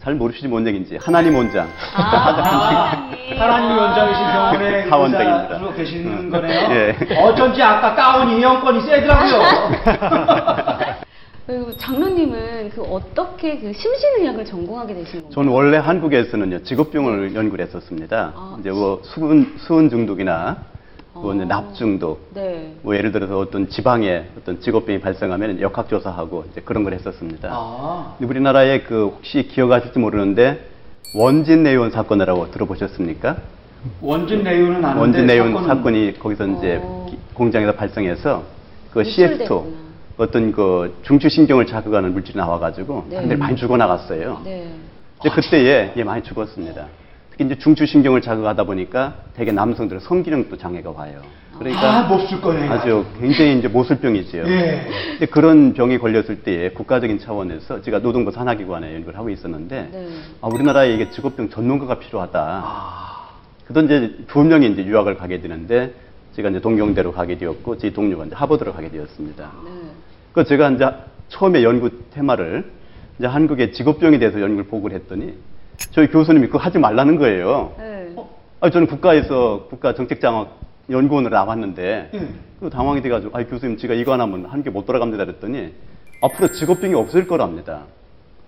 잘 0.00 0.14
모르시지 0.14 0.48
뭔 0.48 0.66
얘기인지. 0.66 0.96
하나님 0.96 1.34
원장. 1.34 1.68
아, 1.96 3.10
하나님 3.36 3.76
원장이신 3.76 4.24
병원에 4.24 4.88
하원장입니다. 4.88 5.54
의사로 5.54 5.74
계시는 5.74 6.12
음. 6.12 6.30
거네요. 6.30 6.70
예. 6.70 6.96
어쩐지 7.20 7.62
아까 7.62 7.94
가운이 7.94 8.40
영건이 8.42 8.80
세더라고요. 8.82 9.42
그리고 11.46 11.74
장로님은 11.78 12.70
그 12.74 12.82
어떻게 12.82 13.58
그 13.58 13.72
심신의학을 13.72 14.44
전공하게 14.44 14.94
되신 14.94 15.12
건가요? 15.22 15.30
저는 15.32 15.50
원래 15.50 15.78
한국에서는요 15.78 16.62
직업병을 16.62 17.34
연구를 17.34 17.64
했었습니다. 17.64 18.32
아, 18.36 18.56
이제 18.60 18.70
뭐 18.70 19.00
수은 19.02 19.54
수은 19.58 19.88
중독이나 19.88 20.58
뭐 21.22 21.34
이제 21.34 21.42
어. 21.44 21.46
납 21.46 21.74
중독, 21.74 22.30
네. 22.34 22.74
뭐 22.82 22.94
예를 22.96 23.12
들어서 23.12 23.38
어떤 23.38 23.68
지방에 23.68 24.24
어떤 24.38 24.60
직업병이 24.60 25.00
발생하면 25.00 25.60
역학조사하고 25.60 26.44
이제 26.50 26.60
그런 26.64 26.84
걸 26.84 26.92
했었습니다. 26.94 27.48
아. 27.52 28.14
근데 28.18 28.30
우리나라에 28.30 28.80
그 28.82 29.06
혹시 29.16 29.46
기억하실지 29.48 29.98
모르는데 29.98 30.60
원진 31.14 31.62
내원 31.62 31.90
사건이라고 31.90 32.50
들어보셨습니까? 32.50 33.36
원진 34.00 34.42
내유는 34.42 34.84
아는데 34.84 35.00
원진 35.00 35.26
내원 35.26 35.54
사건은- 35.54 35.66
사건이 35.66 36.18
거기서 36.18 36.46
이제 36.48 36.80
어. 36.82 37.06
기- 37.08 37.18
공장에서 37.34 37.72
발생해서 37.74 38.42
그 38.92 39.00
유출됐구나. 39.00 39.48
CF2 39.48 39.64
어떤 40.18 40.52
그 40.52 40.98
중추신경을 41.02 41.66
자극하는 41.66 42.12
물질이 42.12 42.36
나와가지고 42.38 43.04
네. 43.08 43.14
사람들이 43.16 43.38
많이 43.38 43.56
죽어나갔어요. 43.56 44.40
네. 44.44 44.68
근데 45.22 45.34
그때에 45.34 45.92
예, 45.96 46.04
많이 46.04 46.22
죽었습니다. 46.22 46.86
특히 47.38 47.46
이제 47.46 47.54
중추신경을 47.56 48.20
자극하다 48.20 48.64
보니까 48.64 49.14
대개 49.34 49.52
남성들은 49.52 50.00
성기능도 50.00 50.56
장애가 50.56 50.90
와요. 50.90 51.22
아, 51.54 51.58
그러니까 51.58 52.02
몹쓸 52.08 52.40
거네. 52.40 52.68
아주 52.68 53.06
굉장히 53.20 53.58
이제 53.58 53.68
모슬병이지요. 53.68 54.42
예. 54.48 54.86
근데 55.12 55.26
그런 55.26 55.72
병이 55.72 55.98
걸렸을 55.98 56.42
때에 56.42 56.70
국가적인 56.70 57.20
차원에서 57.20 57.82
제가 57.82 58.00
노동부 58.00 58.32
산하기관에 58.32 58.92
연구를 58.92 59.16
하고 59.16 59.30
있었는데 59.30 59.88
네. 59.92 60.08
아, 60.40 60.48
우리나라에 60.48 60.92
이게 60.94 61.10
직업병 61.10 61.50
전문가가 61.50 62.00
필요하다. 62.00 62.62
아. 62.64 63.28
그던 63.66 63.84
이제 63.84 64.16
두 64.26 64.42
명이 64.42 64.72
이제 64.72 64.84
유학을 64.84 65.16
가게 65.16 65.40
되는데 65.40 65.94
제가 66.34 66.48
이제 66.48 66.60
동경대로 66.60 67.12
가게 67.12 67.38
되었고 67.38 67.78
제 67.78 67.92
동료가 67.92 68.24
이제 68.24 68.34
하버드로 68.34 68.72
가게 68.72 68.90
되었습니다. 68.90 69.52
네. 69.64 69.70
그 70.32 70.44
제가 70.44 70.70
이제 70.70 70.88
처음에 71.28 71.62
연구 71.62 71.90
테마를 72.10 72.68
이제 73.18 73.28
한국의 73.28 73.72
직업병에 73.72 74.18
대해서 74.18 74.40
연구를 74.40 74.64
보고를 74.64 74.96
했더니 74.96 75.34
저희 75.92 76.08
교수님이 76.08 76.46
그거 76.46 76.58
하지 76.58 76.78
말라는 76.78 77.16
거예요. 77.18 77.74
네. 77.78 78.14
아 78.60 78.70
저는 78.70 78.86
국가에서 78.88 79.66
국가 79.70 79.94
정책장학 79.94 80.58
연구원으로 80.90 81.34
나왔는데 81.34 82.10
예. 82.14 82.28
그 82.60 82.70
당황이 82.70 83.00
돼가지고 83.02 83.36
아 83.36 83.44
교수님 83.44 83.76
제가 83.76 83.94
이거 83.94 84.12
하나면 84.12 84.46
한 84.46 84.62
개 84.62 84.70
못 84.70 84.86
돌아갑니다 84.86 85.24
그랬더니 85.24 85.72
앞으로 86.22 86.48
직업병이 86.52 86.94
없을 86.94 87.26
거랍니다. 87.28 87.82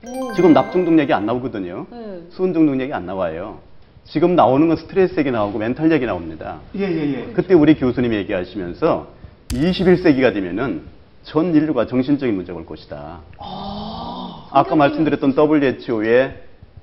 오. 0.04 0.32
지금 0.34 0.52
납중독 0.52 0.98
얘기 0.98 1.12
안 1.12 1.26
나오거든요. 1.26 1.86
네. 1.90 2.20
수은 2.30 2.52
중독 2.52 2.80
얘기 2.80 2.92
안 2.92 3.06
나와요. 3.06 3.58
지금 4.04 4.34
나오는 4.34 4.66
건 4.66 4.76
스트레스 4.76 5.18
얘기 5.20 5.30
나오고 5.30 5.58
멘탈 5.58 5.92
얘기 5.92 6.06
나옵니다. 6.06 6.58
예, 6.74 6.80
예, 6.80 7.12
예. 7.14 7.32
그때 7.32 7.54
우리 7.54 7.74
교수님이 7.76 8.16
얘기하시면서 8.16 9.06
21세기가 9.50 10.32
되면은 10.34 10.82
전 11.22 11.54
인류가 11.54 11.86
정신적인 11.86 12.34
문제가 12.34 12.58
올 12.58 12.66
것이다. 12.66 13.20
아, 13.38 14.64
까 14.66 14.74
말씀드렸던 14.74 15.34
WHO의 15.36 16.34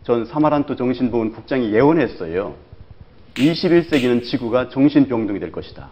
전 0.08 0.24
사마란토 0.24 0.78
정신보건 0.78 1.34
국장이 1.34 1.74
예언했어요. 1.74 2.56
21세기는 3.34 4.24
지구가 4.24 4.70
정신병동이 4.70 5.38
될 5.42 5.52
것이다. 5.52 5.90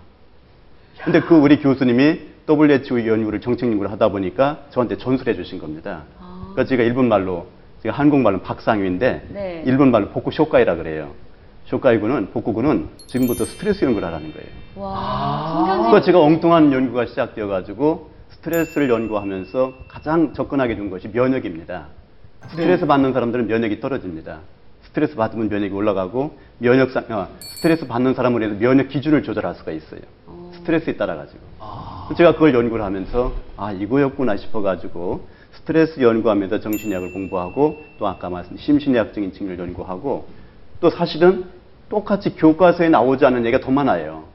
근데 1.04 1.20
그 1.20 1.36
우리 1.36 1.60
교수님이 1.60 2.22
WHO 2.48 3.08
연구를 3.08 3.42
정책 3.42 3.70
연구를 3.70 3.92
하다 3.92 4.08
보니까 4.08 4.62
저한테 4.70 4.98
전수를 4.98 5.34
해주신 5.34 5.60
겁니다. 5.60 6.04
아. 6.18 6.52
그러니까 6.54 6.64
제가 6.64 6.84
일본 6.84 7.10
말로 7.10 7.48
제가 7.84 7.94
한국말로 7.94 8.40
박상위인데 8.40 9.28
네. 9.34 9.64
일본 9.66 9.92
말로 9.92 10.08
복구 10.12 10.32
쇼카이라 10.32 10.76
그래요. 10.76 11.12
쇼카이군은 11.66 12.32
복구군은 12.32 12.88
지금부터 13.08 13.44
스트레스 13.44 13.84
연구를 13.84 14.08
하라는 14.08 14.32
거예요. 14.32 14.48
와. 14.78 15.52
그러니까 15.66 15.84
성경지. 15.84 16.06
제가 16.06 16.22
엉뚱한 16.22 16.72
연구가 16.72 17.08
시작되어 17.08 17.48
가지고 17.48 18.12
스트레스를 18.30 18.90
연구하면서 18.90 19.74
가장 19.90 20.34
접근하게 20.34 20.78
된 20.78 20.90
것이 20.90 21.10
면역입니다. 21.10 21.88
스트레스 22.52 22.86
받는 22.86 23.14
사람들은 23.14 23.48
면역이 23.48 23.80
떨어집니다. 23.80 24.40
스트레스 24.84 25.16
받으면 25.16 25.50
면역이 25.50 25.74
올라가고 25.74 26.38
면역 26.60 26.92
상 26.92 27.06
어, 27.10 27.28
스트레스 27.40 27.88
받는 27.88 28.14
사람을 28.14 28.42
위해서 28.42 28.58
면역 28.58 28.90
기준을 28.90 29.24
조절할 29.24 29.56
수가 29.56 29.72
있어요. 29.72 30.02
스트레스에 30.54 30.96
따라 30.96 31.16
가지고. 31.16 31.40
제가 32.18 32.34
그걸 32.34 32.54
연구를 32.54 32.84
하면서 32.84 33.34
아 33.58 33.72
이거였구나 33.72 34.38
싶어 34.38 34.62
가지고 34.62 35.28
스트레스 35.54 36.00
연구하면서 36.00 36.60
정신의학을 36.60 37.12
공부하고 37.14 37.78
또 37.98 38.08
아까 38.08 38.30
말씀 38.30 38.56
심신의학적인 38.58 39.34
측면을 39.34 39.60
연구하고 39.60 40.28
또 40.80 40.90
사실은 40.90 41.46
똑같이 41.90 42.36
교과서에 42.36 42.90
나오지 42.90 43.26
않은 43.26 43.46
얘기가 43.46 43.64
더 43.64 43.72
많아요. 43.72 44.26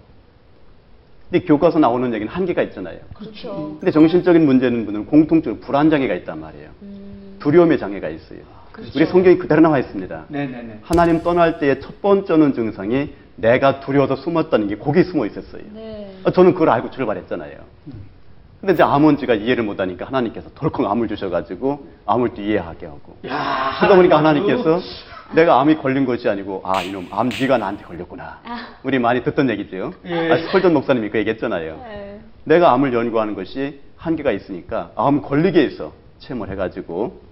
근데 1.30 1.44
교과서 1.46 1.78
나오는 1.78 2.12
얘기는 2.12 2.30
한계가 2.30 2.62
있잖아요. 2.62 2.98
그렇죠. 3.14 3.76
근데 3.78 3.92
정신적인 3.92 4.44
문제는 4.44 4.84
분은 4.86 5.06
공통적으로 5.06 5.60
불안 5.60 5.88
장애가 5.88 6.14
있단 6.16 6.40
말이에요. 6.40 6.70
음. 6.82 7.19
두려움의 7.40 7.78
장애가 7.78 8.08
있어요. 8.08 8.40
그렇죠. 8.72 8.92
우리 8.94 9.06
성경이 9.06 9.38
그대로 9.38 9.60
나와 9.60 9.78
있습니다. 9.78 10.26
네네네. 10.28 10.80
하나님 10.82 11.22
떠날 11.22 11.58
때의 11.58 11.80
첫 11.80 12.00
번째 12.00 12.36
는 12.36 12.54
증상이 12.54 13.12
내가 13.36 13.80
두려워서 13.80 14.16
숨었다는 14.16 14.68
게 14.68 14.76
거기 14.76 15.02
숨어 15.02 15.26
있었어요. 15.26 15.62
네. 15.74 16.14
아, 16.24 16.30
저는 16.30 16.52
그걸 16.52 16.68
알고 16.70 16.90
출발했잖아요. 16.90 17.58
근데 18.60 18.74
이제 18.74 18.82
암원지가 18.82 19.34
이해를 19.34 19.64
못하니까 19.64 20.06
하나님께서 20.06 20.50
덜컥 20.54 20.84
암을 20.84 21.08
주셔가지고 21.08 21.86
암을 22.04 22.34
또 22.34 22.42
이해하게 22.42 22.86
하고. 22.86 23.16
야, 23.26 23.76
그러다 23.78 23.96
보니까 23.96 24.18
하나님께서 24.18 24.80
내가 25.34 25.60
암이 25.60 25.76
걸린 25.76 26.04
것이 26.04 26.28
아니고 26.28 26.60
아 26.64 26.82
이놈 26.82 27.06
암 27.10 27.30
네가 27.30 27.56
나한테 27.56 27.84
걸렸구나. 27.84 28.40
아. 28.44 28.66
우리 28.82 28.98
많이 28.98 29.22
듣던 29.22 29.48
얘기죠. 29.48 29.94
예. 30.04 30.30
아, 30.30 30.36
설전 30.52 30.74
목사님이 30.74 31.08
그 31.08 31.18
얘기했잖아요. 31.18 31.80
네. 31.84 32.20
내가 32.44 32.72
암을 32.72 32.92
연구하는 32.92 33.34
것이 33.34 33.80
한계가 33.96 34.30
있으니까 34.32 34.90
암 34.94 35.22
걸리게 35.22 35.62
해서 35.62 35.92
체험을 36.18 36.50
해가지고 36.50 37.22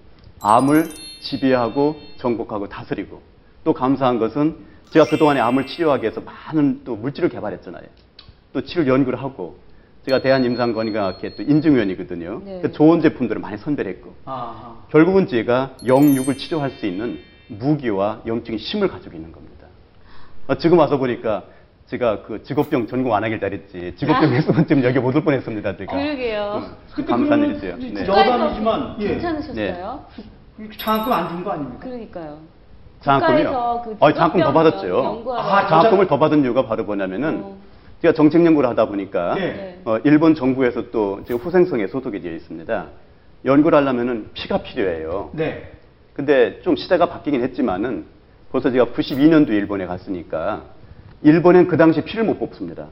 암을 0.40 0.88
지배하고 1.20 1.96
정복하고 2.16 2.68
다스리고 2.68 3.22
또 3.64 3.72
감사한 3.72 4.18
것은 4.18 4.56
제가 4.90 5.06
그동안에 5.06 5.40
암을 5.40 5.66
치료하기 5.66 6.02
위해서 6.02 6.20
많은 6.20 6.82
또 6.84 6.96
물질을 6.96 7.28
개발했잖아요. 7.28 7.82
또 8.52 8.62
치료 8.62 8.86
연구를 8.86 9.20
하고 9.22 9.58
제가 10.06 10.22
대한임상건강학회 10.22 11.34
또 11.34 11.42
인증위원이거든요. 11.42 12.42
네. 12.44 12.60
그 12.62 12.72
좋은 12.72 13.00
제품들을 13.02 13.40
많이 13.40 13.58
선별했고 13.58 14.14
아, 14.24 14.84
결국은 14.90 15.26
제가 15.26 15.76
영육을 15.86 16.38
치료할 16.38 16.70
수 16.70 16.86
있는 16.86 17.18
무기와 17.48 18.22
영적인 18.26 18.58
힘을 18.58 18.88
가지고 18.88 19.16
있는 19.16 19.32
겁니다. 19.32 19.66
어, 20.46 20.54
지금 20.56 20.78
와서 20.78 20.96
보니까 20.96 21.44
제가 21.88 22.22
그 22.22 22.42
직업병 22.42 22.86
전공 22.86 23.14
안 23.14 23.24
하길 23.24 23.40
잘했지. 23.40 23.94
직업병 23.96 24.32
했으면 24.34 24.66
지금 24.66 24.84
여기 24.84 24.98
못 24.98 25.16
올 25.16 25.24
뻔했습니다. 25.24 25.76
제가. 25.78 25.96
그러게요. 25.96 26.62
음, 26.98 27.04
감사한 27.06 27.44
일이세요. 27.44 27.76
이 27.78 27.92
네. 27.94 28.02
여담이지만 28.06 28.96
예. 29.00 29.08
괜찮으셨어요? 29.08 30.04
장학금 30.78 31.12
안 31.12 31.28
준 31.28 31.44
거 31.44 31.50
아닙니까? 31.52 31.78
그러니까요. 31.80 32.38
장학금이요? 33.00 33.82
그 33.84 33.96
어, 34.00 34.12
장학금 34.12 34.40
더 34.40 34.52
받았죠. 34.52 35.24
아, 35.38 35.66
장학금을 35.66 36.06
더 36.08 36.18
받은 36.18 36.42
이유가 36.42 36.66
바로 36.66 36.84
뭐냐면은 36.84 37.40
어. 37.42 37.56
제가 38.02 38.12
정책 38.12 38.44
연구를 38.44 38.68
하다 38.70 38.86
보니까 38.86 39.34
네. 39.36 39.80
어, 39.86 39.98
일본 40.04 40.34
정부에서 40.34 40.90
또 40.90 41.24
제가 41.24 41.40
후생성에 41.42 41.86
소속이 41.86 42.20
되어 42.20 42.32
있습니다. 42.34 42.86
연구를 43.46 43.78
하려면은 43.78 44.28
피가 44.34 44.58
필요해요. 44.62 45.30
네. 45.32 45.72
근데 46.12 46.60
좀 46.62 46.76
시대가 46.76 47.06
바뀌긴 47.06 47.40
했지만은 47.44 48.04
벌써 48.52 48.70
제가 48.70 48.86
92년도 48.86 49.48
일본에 49.50 49.86
갔으니까 49.86 50.64
일본엔 51.22 51.66
그 51.68 51.76
당시 51.76 52.02
피를 52.02 52.24
못 52.24 52.38
뽑습니다. 52.38 52.86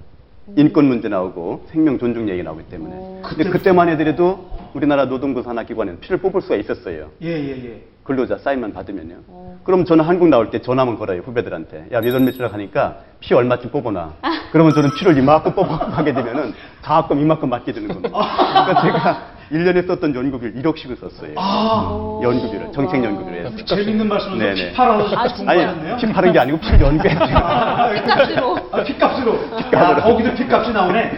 인권 0.57 0.85
문제 0.87 1.09
나오고 1.09 1.67
생명 1.71 1.99
존중 1.99 2.29
얘기 2.29 2.43
나오기 2.43 2.65
때문에. 2.65 2.93
어. 2.97 3.23
근데 3.25 3.51
그때만 3.51 3.89
해더라도 3.89 4.49
우리나라 4.75 5.07
노동부 5.07 5.43
산하기관에는 5.43 6.01
피를 6.01 6.19
뽑을 6.19 6.41
수가 6.41 6.57
있었어요. 6.57 7.09
예, 7.23 7.29
예, 7.29 7.51
예. 7.65 7.83
근로자 8.05 8.39
사인만 8.39 8.73
받으면요. 8.73 9.17
어. 9.27 9.59
그럼 9.65 9.85
저는 9.85 10.05
한국 10.05 10.29
나올 10.29 10.51
때 10.51 10.61
전화만 10.63 10.97
걸어요 10.99 11.23
후배들한테. 11.23 11.87
야 11.91 12.01
몇월 12.01 12.21
며칠 12.21 12.49
가니까 12.49 12.99
피 13.19 13.35
얼마쯤 13.35 13.71
뽑아놔. 13.71 14.13
그러면 14.53 14.73
저는 14.73 14.91
피를 14.95 15.19
이만큼 15.19 15.53
뽑아가게 15.53 16.15
되면은 16.15 16.55
장학금 16.83 17.19
이만큼 17.19 17.49
맞게 17.49 17.73
되는 17.73 17.89
겁니다. 17.89 18.11
그러니까 18.13 18.83
제가 18.83 19.36
1년에 19.53 19.87
썼던 19.87 20.15
연구비를 20.15 20.55
1억씩을 20.63 20.99
썼어요. 20.99 21.33
아, 21.37 22.21
연구비를 22.23 22.73
정책 22.73 23.05
연구비를 23.05 23.47
해서. 23.47 23.65
재밌는 23.65 24.09
말씀을 24.09 24.39
네네. 24.39 24.55
피 24.55 24.73
팔아서 24.75 25.17
아? 25.17 25.29
공부하셨네요. 25.29 25.97
피 25.97 26.07
파는 26.13 26.33
게 26.33 26.39
아니고 26.39 26.59
피를 26.61 26.81
연구했어요. 26.81 27.37
아, 27.37 27.91
피값으로. 27.93 28.59
아, 28.73 28.83
피값으로. 28.83 29.39
아, 29.73 30.03
거기도 30.03 30.35
피값이 30.35 30.73
나오네. 30.73 31.13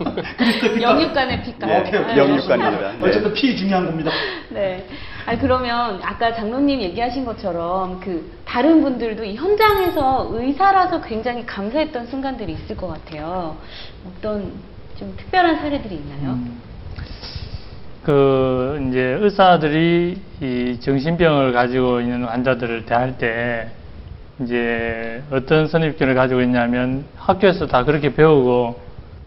그리스도 0.36 0.74
피값. 0.74 0.82
영육간의 0.82 1.42
피값. 1.42 1.70
예, 1.70 1.78
오케이, 1.80 2.00
오케이. 2.00 2.18
영육간입니다. 2.18 2.92
네. 2.92 3.08
어쨌든 3.08 3.32
피 3.34 3.56
중요한 3.56 3.86
겁니다. 3.86 4.10
네. 4.50 4.86
아니 5.26 5.38
그러면 5.38 6.00
아까 6.02 6.34
장로님 6.34 6.80
얘기하신 6.80 7.24
것처럼 7.24 8.00
그 8.00 8.30
다른 8.44 8.82
분들도 8.82 9.24
이 9.24 9.36
현장에서 9.36 10.28
의사라서 10.32 11.00
굉장히 11.02 11.44
감사했던 11.46 12.06
순간들이 12.06 12.52
있을 12.52 12.76
것 12.76 12.88
같아요. 12.88 13.56
어떤 14.06 14.52
좀 14.98 15.14
특별한 15.16 15.56
사례들이 15.60 15.94
있나요? 15.96 16.32
음. 16.32 16.60
그 18.10 18.88
이제 18.88 19.18
의사들이 19.20 20.20
이 20.40 20.78
정신병을 20.80 21.52
가지고 21.52 22.00
있는 22.00 22.24
환자들을 22.24 22.84
대할 22.84 23.16
때 23.18 23.68
이제 24.40 25.22
어떤 25.30 25.68
선입견을 25.68 26.16
가지고 26.16 26.40
있냐면 26.42 27.04
학교에서 27.14 27.68
다 27.68 27.84
그렇게 27.84 28.12
배우고 28.12 28.80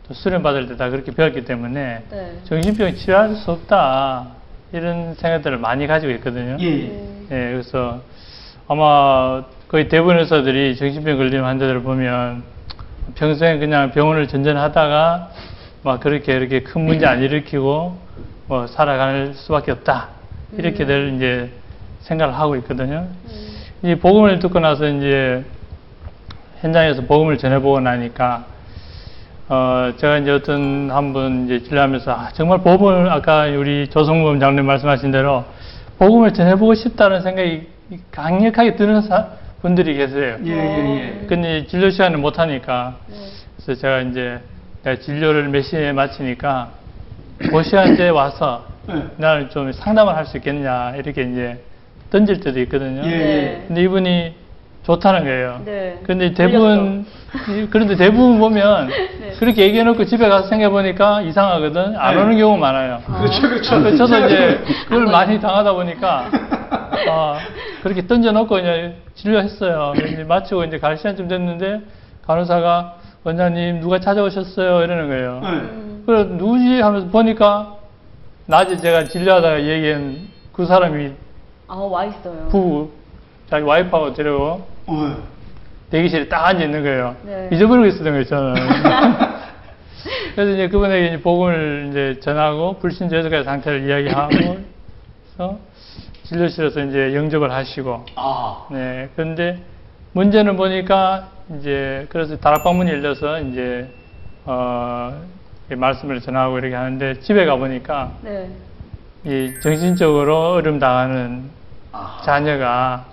또 0.06 0.13
수련 0.13 0.43
받을 0.43 0.67
때 0.67 0.76
다 0.76 0.89
그렇게 0.89 1.13
배웠기 1.13 1.46
때문에 1.46 2.04
네. 2.12 2.34
정신병 2.43 2.96
치료할 2.96 3.36
수 3.36 3.52
없다 3.52 4.28
이런 4.74 5.13
생각들을 5.15 5.60
많이 5.60 5.88
가지고 5.88 6.12
있거든요. 6.15 6.58
예, 6.60 6.65
예. 6.65 6.69
음. 6.88 7.28
예, 7.32 7.52
그래서 7.54 8.02
아마 8.67 9.46
거의 9.69 9.88
대부분 9.88 10.19
의사들이 10.19 10.76
정신병 10.76 11.15
걸린 11.15 11.41
환자들을 11.41 11.84
보면 11.84 12.43
평소에 13.15 13.60
그냥 13.60 13.91
병원을 13.91 14.28
전전하다가 14.28 15.30
막 15.84 16.02
그렇게 16.02 16.36
이렇게 16.36 16.63
큰 16.63 16.82
문제 16.82 17.06
안 17.06 17.22
일으키고 17.24 18.04
뭐 18.54 18.68
살아갈 18.68 19.34
수밖에 19.34 19.72
없다 19.72 20.10
이렇게들 20.56 21.13
이제 21.16 21.50
생각을 22.02 22.36
하고 22.38 22.56
있거든요. 22.58 23.08
이 23.82 23.96
복음을 23.96 24.38
듣고 24.38 24.60
나서 24.60 24.86
이제 24.88 25.44
현장에서 26.62 27.02
복음을 27.02 27.39
전해보고 27.39 27.80
나니까 27.80 28.46
어 29.50 29.92
제가 29.98 30.20
이제 30.20 30.30
어떤 30.30 30.92
한 30.92 31.13
분 31.13 31.46
이제 31.46 31.63
진료하면서 31.68 32.12
아, 32.12 32.30
정말 32.34 32.60
복음을 32.60 33.10
아까 33.12 33.46
우리 33.48 33.88
조성범 33.89 34.39
장로님 34.39 34.68
말씀하신 34.68 35.10
대로 35.12 35.46
복음을 35.98 36.32
전해보고 36.32 36.76
싶다는 36.76 37.22
생각이 37.24 37.68
강력하게 38.12 38.76
드는 38.76 39.02
사- 39.02 39.30
분들이 39.63 39.96
계세요. 39.96 40.38
예, 40.46 40.52
예, 40.52 40.96
예. 41.24 41.26
근데 41.28 41.66
진료 41.66 41.89
시간을 41.89 42.20
못 42.20 42.38
하니까 42.38 42.98
네. 43.08 43.16
그래서 43.66 43.82
제가 43.82 44.02
이제 44.02 44.39
내가 44.84 45.02
진료를 45.02 45.48
몇 45.50 45.63
시에 45.63 45.92
마치니까 45.92 46.83
그 47.38 47.63
시간대에 47.63 48.10
와서 48.10 48.65
네. 48.88 48.96
나를 49.17 49.50
좀 49.50 49.72
상담을 49.72 50.15
할 50.15 50.26
수 50.26 50.38
있겠냐 50.38 50.93
이렇게 50.96 51.24
이제 51.24 51.63
던질 52.10 52.39
때도 52.41 52.60
있거든요. 52.62 53.02
예, 53.06 53.12
예. 53.12 53.63
근데 53.67 53.82
이분이 53.84 54.36
좋다는 54.84 55.24
거예요. 55.24 55.62
네. 55.65 56.00
근데 56.04 56.34
대부분 56.34 57.06
이- 57.50 57.67
그런데 57.69 57.96
대부분 57.96 58.38
보면 58.39 58.88
네. 58.88 59.32
그렇게 59.39 59.63
얘기해놓고 59.63 60.06
집에 60.06 60.28
가서 60.28 60.48
생각해보니까 60.50 61.22
이상하거든. 61.22 61.96
안 61.98 62.15
네. 62.15 62.22
오는 62.22 62.38
경우가 62.38 62.60
많아요. 62.60 63.02
그렇죠, 63.06 63.41
그렇죠. 63.41 63.80
그래서 63.80 64.06
저도 64.06 64.26
이제 64.26 64.60
그걸 64.84 65.06
안 65.08 65.12
많이 65.12 65.39
당하다 65.39 65.74
보니까 65.74 66.30
아, 67.10 67.38
그렇게 67.82 68.06
던져놓고 68.06 68.50
그냥 68.50 68.93
진료했어요. 69.15 69.93
이제 69.98 70.24
마치고 70.24 70.65
이제 70.65 70.78
갈 70.80 70.98
시간쯤 70.98 71.28
됐는데 71.30 71.82
간호사가 72.28 72.98
원장님 73.24 73.80
누가 73.80 74.00
찾아오셨어요 74.00 74.84
이러는 74.84 75.08
거예요. 75.08 75.40
네. 75.42 75.50
음. 75.50 76.04
그래 76.06 76.24
누구지 76.24 76.82
하면서 76.82 77.08
보니까 77.08 77.78
낮에 78.46 78.76
제가 78.78 79.06
진료하다가 79.06 79.64
얘기한 79.64 80.28
그 80.52 80.66
사람이 80.66 81.14
아, 81.68 81.76
와 81.76 82.06
있어요. 82.06 82.48
부부 82.50 82.92
자기 83.50 83.66
와이프하고 83.66 84.14
데리고 84.14 84.66
어. 84.88 85.18
대기실에 85.90 86.28
딱 86.28 86.48
앉아 86.48 86.64
있는 86.64 86.84
거예요. 86.84 87.16
네. 87.24 87.50
잊어버리고 87.54 87.86
있었던 87.88 88.06
거예요, 88.12 88.26
저는. 88.26 88.54
그래서 90.36 90.52
이제 90.52 90.68
그분에게 90.68 91.08
이제 91.08 91.22
복음을 91.22 91.88
이제 91.90 92.20
전하고 92.20 92.80
불신저주의 92.80 93.44
상태를 93.44 93.88
이야기하고 93.88 94.34
해서 95.34 95.60
진료실에서 96.24 96.82
이제 96.86 97.16
영접을 97.16 97.52
하시고 97.52 98.06
아. 98.16 98.68
네. 98.72 99.10
그런데 99.16 99.60
문제는 100.13 100.56
보니까 100.58 101.30
이제 101.58 102.06
그래서 102.10 102.38
다락방 102.38 102.78
문이 102.78 102.89
열려서 102.89 103.39
이제 103.41 103.89
어, 104.45 105.21
이 105.71 105.76
말씀을 105.76 106.21
전하고 106.21 106.60
이렇게 106.60 106.76
하는데 106.76 107.19
집에 107.19 107.45
가 107.45 107.56
보니까 107.56 108.13
네. 108.21 108.49
이 109.26 109.54
정신적으로 109.62 110.54
어려움 110.54 110.80
당하는 110.80 111.49
아. 111.91 112.21
자녀가 112.26 113.06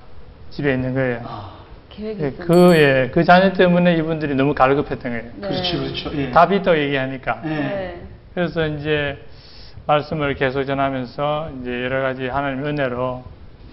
집에 0.50 0.74
있는 0.74 0.94
거예요. 0.94 1.20
아. 1.24 1.60
예, 2.02 2.14
그, 2.14 2.72
예, 2.76 3.10
그 3.12 3.24
자녀 3.24 3.52
때문에 3.52 3.94
이분들이 3.96 4.34
너무 4.34 4.54
갈급했던 4.54 5.12
거예요. 5.12 5.24
네. 5.36 5.48
그렇죠, 5.48 5.78
그렇죠. 5.78 6.16
예. 6.16 6.30
답이 6.30 6.56
있다고 6.56 6.78
얘기하니까. 6.78 7.42
예. 7.44 7.48
네. 7.48 8.02
그래서 8.34 8.66
이제 8.66 9.18
말씀을 9.86 10.34
계속 10.34 10.64
전하면서 10.64 11.50
이제 11.60 11.84
여러 11.84 12.00
가지 12.00 12.26
하나님 12.26 12.64
은혜로 12.64 13.22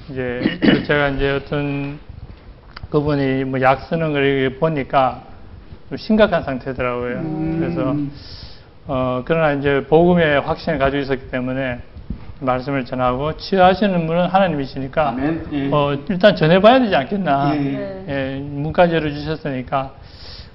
이제 0.09 0.59
제가 0.87 1.09
이제 1.09 1.31
어떤 1.31 1.99
그분이 2.89 3.43
뭐 3.45 3.62
약 3.62 3.82
쓰는 3.82 4.13
걸 4.13 4.58
보니까 4.60 5.21
좀 5.89 5.97
심각한 5.97 6.43
상태더라고요. 6.43 7.17
음. 7.17 7.58
그래서 7.60 7.95
어 8.88 9.21
그러나 9.26 9.52
이제 9.54 9.86
복음의 9.89 10.41
확신을 10.41 10.80
가지고 10.80 11.02
있었기 11.04 11.30
때문에 11.30 11.80
말씀을 12.40 12.85
전하고 12.85 13.35
치유하시는 13.38 14.08
분은 14.08 14.27
하나님이시니까. 14.27 15.15
예. 15.54 15.69
어 15.71 15.98
일단 16.10 16.35
전해봐야 16.35 16.79
되지 16.79 16.96
않겠나. 16.96 17.56
예. 17.56 17.60
네. 17.60 18.06
예, 18.08 18.40
문까지 18.40 18.94
열어주셨으니까. 18.96 19.92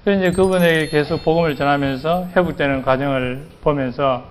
그래서 0.03 0.21
이제 0.21 0.31
그분에게 0.35 0.87
계속 0.87 1.23
복음을 1.23 1.55
전하면서 1.55 2.27
회복되는 2.35 2.81
과정을 2.81 3.43
보면서, 3.61 4.23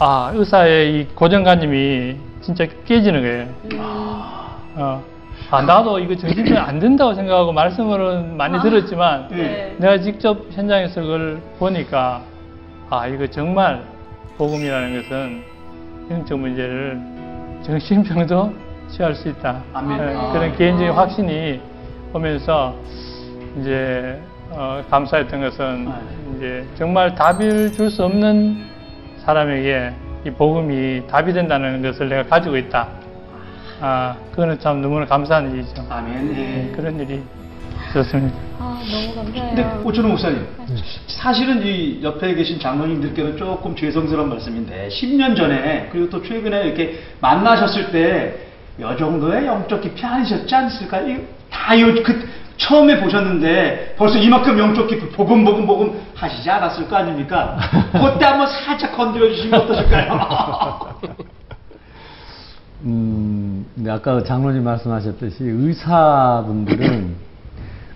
아, 0.00 0.32
의사의 0.34 0.94
이 1.00 1.04
고정관념이 1.14 2.16
진짜 2.40 2.66
깨지는 2.84 3.20
거예요. 3.22 3.46
음. 3.72 3.78
어, 4.76 5.02
아, 5.54 5.62
나도 5.62 6.00
이거 6.00 6.16
정신병 6.16 6.56
안 6.56 6.80
된다고 6.80 7.14
생각하고 7.14 7.52
말씀으로는 7.52 8.36
많이 8.36 8.60
들었지만, 8.60 9.28
네. 9.30 9.76
내가 9.78 9.98
직접 10.00 10.46
현장에서 10.50 11.00
그걸 11.00 11.40
보니까, 11.60 12.22
아, 12.90 13.06
이거 13.06 13.24
정말 13.28 13.84
복음이라는 14.36 15.02
것은 15.02 15.42
영적 16.10 16.38
문제를 16.40 17.00
정신병도 17.62 18.52
치유할 18.88 19.14
수 19.14 19.28
있다. 19.28 19.62
아멘. 19.72 19.98
예, 19.98 20.14
아. 20.16 20.32
그런 20.32 20.56
개인적인 20.56 20.92
확신이 20.92 21.60
오면서 22.12 22.74
이제 23.60 24.20
어, 24.50 24.82
감사했던 24.90 25.40
것은 25.40 25.86
아. 25.88 26.00
이제 26.36 26.66
정말 26.76 27.14
답을 27.14 27.72
줄 27.72 27.90
수 27.90 28.04
없는 28.04 28.64
사람에게 29.24 29.92
이 30.26 30.30
복음이 30.30 31.06
답이 31.06 31.32
된다는 31.32 31.80
것을 31.80 32.08
내가 32.08 32.24
가지고 32.24 32.56
있다. 32.56 32.88
아, 33.86 34.16
그거는 34.30 34.58
참 34.60 34.80
너무나 34.80 35.04
감사한 35.04 35.52
일이죠. 35.52 35.86
아멘. 35.90 36.34
예. 36.34 36.40
예, 36.40 36.72
그런 36.74 36.98
일이 36.98 37.22
있었습니다. 37.90 38.34
아, 38.58 38.80
아, 38.80 38.82
너무 38.90 39.14
감사해요. 39.14 39.54
근데 39.54 39.80
오천호 39.84 40.08
목사님, 40.08 40.46
사실은 41.06 41.62
이 41.62 42.02
옆에 42.02 42.34
계신 42.34 42.58
장로님들께는 42.58 43.36
조금 43.36 43.76
죄송스러운 43.76 44.30
말씀인데 44.30 44.88
10년 44.88 45.36
전에 45.36 45.90
그리고 45.92 46.08
또 46.08 46.22
최근에 46.22 46.64
이렇게 46.64 46.98
만나셨을 47.20 47.92
때이 47.92 48.96
정도의 48.98 49.46
영적 49.46 49.82
깊이 49.82 50.02
아니셨지 50.02 50.54
않습니까? 50.54 51.02
다그 51.50 52.26
처음에 52.56 52.98
보셨는데 53.00 53.96
벌써 53.98 54.16
이만큼 54.16 54.58
영적 54.58 54.88
깊이 54.88 55.10
복음 55.10 55.44
복음 55.44 55.66
복음 55.66 56.00
하시지 56.14 56.48
않았을 56.50 56.88
거 56.88 56.96
아닙니까? 56.96 57.58
그때 57.92 58.24
한번 58.24 58.46
살짝 58.46 58.96
건드려 58.96 59.28
주시면 59.28 59.60
어떠실까요? 59.60 61.00
음, 62.84 63.64
근데 63.74 63.90
아까 63.90 64.22
장로님 64.22 64.62
말씀하셨듯이 64.62 65.44
의사분들은 65.44 67.14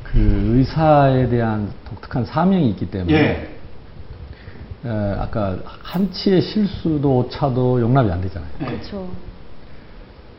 그 0.02 0.18
의사에 0.56 1.28
대한 1.28 1.70
독특한 1.86 2.24
사명이 2.24 2.70
있기 2.70 2.90
때문에 2.90 3.14
예. 3.14 4.88
에, 4.88 4.90
아까 5.18 5.58
한치의 5.64 6.40
실수도 6.40 7.18
오차도 7.18 7.80
용납이 7.80 8.10
안 8.10 8.20
되잖아요. 8.22 8.50
그렇죠. 8.58 9.08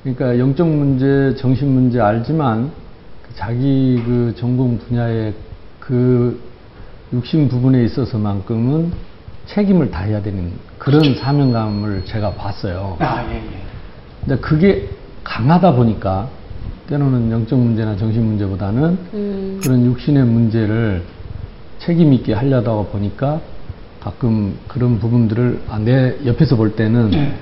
그러니까 0.02 0.40
영적 0.40 0.68
문제, 0.68 1.36
정신 1.36 1.72
문제 1.72 2.00
알지만 2.00 2.72
그 3.28 3.36
자기 3.36 4.02
그 4.04 4.34
전공 4.36 4.80
분야의 4.80 5.36
그 5.80 6.42
육신 7.14 7.50
부분에 7.50 7.84
있어서만큼은 7.84 8.92
책임을 9.46 9.92
다해야 9.92 10.22
되는 10.22 10.54
그런 10.80 11.16
사명감을 11.16 12.06
제가 12.06 12.34
봤어요. 12.34 12.98
아, 13.00 13.24
예, 13.30 13.36
예. 13.36 13.69
근데 14.26 14.40
그게 14.42 14.90
강하다 15.24 15.76
보니까 15.76 16.30
때로는 16.88 17.32
영적 17.32 17.60
문제나 17.60 17.96
정신 17.96 18.26
문제보다는 18.26 18.98
음. 19.14 19.60
그런 19.62 19.86
육신의 19.86 20.26
문제를 20.26 21.04
책임 21.78 22.14
있게 22.14 22.34
하려다 22.34 22.74
보니까 22.74 23.42
가끔 24.00 24.58
그런 24.68 25.00
부분들을 25.00 25.62
아, 25.70 25.78
내 25.78 26.18
옆에서 26.26 26.56
볼 26.56 26.76
때는 26.76 27.12
네. 27.12 27.38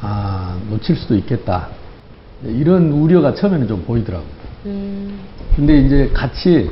아 0.00 0.58
놓칠 0.70 0.96
수도 0.96 1.16
있겠다 1.16 1.68
이런 2.44 2.90
우려가 2.90 3.34
처음에는 3.34 3.68
좀 3.68 3.82
보이더라고요. 3.82 4.28
음. 4.66 5.20
근데 5.54 5.78
이제 5.78 6.10
같이 6.12 6.70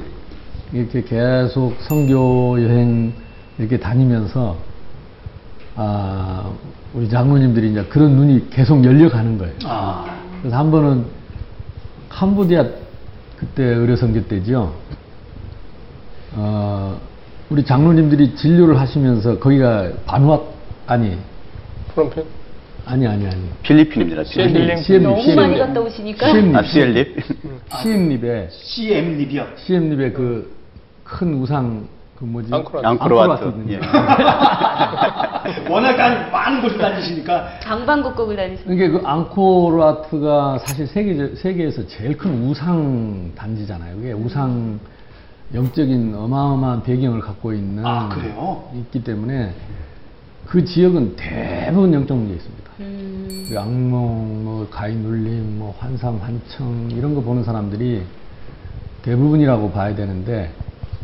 이렇게 0.73 1.03
계속 1.03 1.77
선교 1.81 2.61
여행 2.63 3.13
이렇게 3.59 3.79
다니면서 3.79 4.57
아 5.77 6.51
우리 6.95 7.09
장로님들이 7.09 7.71
이제 7.71 7.85
그런 7.85 8.13
눈이 8.17 8.51
계속 8.51 8.85
열려가는 8.85 9.39
거예요. 9.39 9.55
아, 9.65 10.19
그래서 10.41 10.57
한 10.57 10.71
번은 10.71 11.05
캄보디아 12.09 12.67
그때 13.37 13.63
의료 13.65 13.97
선교 13.97 14.27
때죠. 14.27 14.75
어, 16.33 17.01
우리 17.49 17.65
장로님들이 17.65 18.35
진료를 18.35 18.79
하시면서 18.79 19.39
거기가 19.39 19.91
바누아 20.07 20.41
아니 20.87 21.17
프롬펜? 21.95 22.25
아니 22.87 23.07
아니 23.07 23.27
아니 23.27 23.49
필리핀입니다. 23.63 24.25
CM 24.25 24.53
필리핀. 24.53 24.83
CM 24.83 25.03
너무 25.05 25.35
많이 25.35 25.59
갔다 25.59 25.81
오시니까. 25.81 26.31
CM 26.33 26.57
아, 26.57 26.63
CL립? 26.63 27.17
CM립에 27.83 28.49
CM 28.51 29.17
립이요. 29.19 29.47
CM립에 29.57 30.13
그 30.13 30.61
큰 31.05 31.35
우상 31.35 31.89
그 32.21 32.25
뭐지 32.27 32.53
앙코르와트. 32.53 33.65
예. 33.71 33.81
워낙 35.71 35.97
간- 35.97 36.31
많은 36.31 36.61
곳을 36.61 36.77
다니시니까 36.77 37.61
방방곡곡을 37.65 38.37
다니시는. 38.37 38.75
이게 38.75 38.91
그 38.91 39.01
앙코르와트가 39.03 40.59
사실 40.59 40.87
세계 40.87 41.35
세계에서 41.35 41.87
제일 41.87 42.19
큰 42.19 42.45
우상 42.47 43.33
단지잖아요. 43.35 43.97
그게 43.97 44.13
우상 44.13 44.79
영적인 45.55 46.15
어마어마한 46.15 46.83
배경을 46.83 47.21
갖고 47.21 47.55
있는 47.55 47.87
아, 47.87 48.11
그래요? 48.11 48.65
있기 48.75 49.03
때문에 49.03 49.55
그 50.47 50.63
지역은 50.63 51.17
대부분 51.17 51.95
영적 51.95 52.15
문제 52.19 52.35
있습니다. 52.35 52.71
음. 52.81 53.47
그 53.49 53.59
악몽, 53.59 54.45
뭐 54.45 54.69
가위 54.71 54.95
눌림, 54.95 55.59
뭐 55.59 55.75
환상, 55.79 56.19
환청 56.23 56.91
이런 56.91 57.15
거 57.15 57.23
보는 57.23 57.45
사람들이 57.45 58.03
대부분이라고 59.03 59.71
봐야 59.71 59.95
되는데 59.95 60.51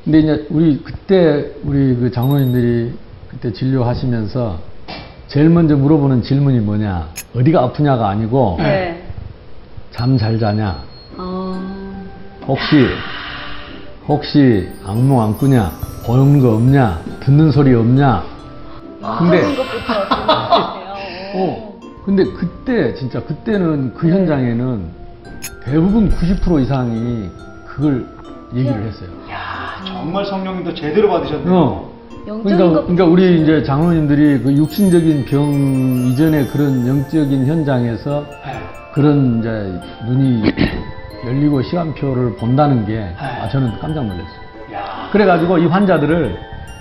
근데 0.06 0.20
이제 0.20 0.46
우리 0.50 0.80
그때 0.84 1.50
우리 1.64 1.96
그 1.96 2.12
장로님들이 2.12 2.92
그때 3.28 3.52
진료하시면서 3.52 4.56
제일 5.26 5.48
먼저 5.48 5.74
물어보는 5.74 6.22
질문이 6.22 6.60
뭐냐 6.60 7.08
어디가 7.34 7.64
아프냐가 7.64 8.10
아니고 8.10 8.54
네. 8.60 9.02
잠잘 9.90 10.38
자냐 10.38 10.80
어. 11.18 12.06
혹시 12.46 12.86
혹시 14.06 14.68
악몽 14.86 15.20
안 15.20 15.36
꾸냐 15.36 15.72
보는 16.06 16.38
거 16.38 16.54
없냐 16.54 17.02
듣는 17.24 17.50
소리 17.50 17.74
없냐 17.74 18.22
근데 19.18 19.42
것부터 19.56 20.08
질문하세요. 20.14 21.32
어. 21.34 21.80
근데 22.04 22.22
그때 22.22 22.94
진짜 22.94 23.20
그때는 23.24 23.92
그 23.94 24.08
현장에는 24.08 24.84
대부분 25.64 26.08
90% 26.12 26.62
이상이 26.62 27.28
그걸 27.66 28.06
얘기를 28.54 28.80
했어요. 28.84 29.10
야 29.86 29.92
정말 29.92 30.24
성령님도 30.24 30.74
제대로 30.74 31.08
받으셨네요. 31.08 31.54
어. 31.54 31.90
영적인 32.26 32.56
그러니까, 32.56 32.80
그러니까 32.82 33.04
우리 33.04 33.42
이제 33.42 33.62
장로님들이 33.62 34.40
그 34.40 34.52
육신적인 34.52 35.26
병 35.26 36.08
이전에 36.08 36.46
그런 36.46 36.86
영적인 36.86 37.46
현장에서 37.46 38.26
네. 38.44 38.52
그런 38.92 39.38
이제 39.38 39.80
눈이 40.06 40.42
열리고 41.24 41.62
시간표를 41.62 42.36
본다는 42.36 42.84
게 42.84 43.06
아, 43.16 43.48
저는 43.48 43.78
깜짝 43.80 44.04
놀랐어요. 44.04 44.40
야, 44.74 45.08
그래가지고 45.12 45.58
이 45.58 45.66
환자들을 45.66 46.36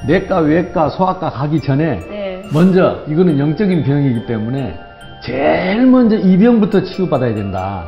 내과, 0.07 0.39
외과, 0.39 0.89
소아과 0.89 1.29
가기 1.29 1.61
전에 1.61 1.99
네. 2.09 2.43
먼저 2.51 3.03
이거는 3.07 3.37
영적인 3.37 3.83
병이기 3.83 4.25
때문에 4.25 4.79
제일 5.21 5.85
먼저 5.85 6.15
이 6.15 6.37
병부터 6.37 6.83
치유받아야 6.83 7.35
된다. 7.35 7.87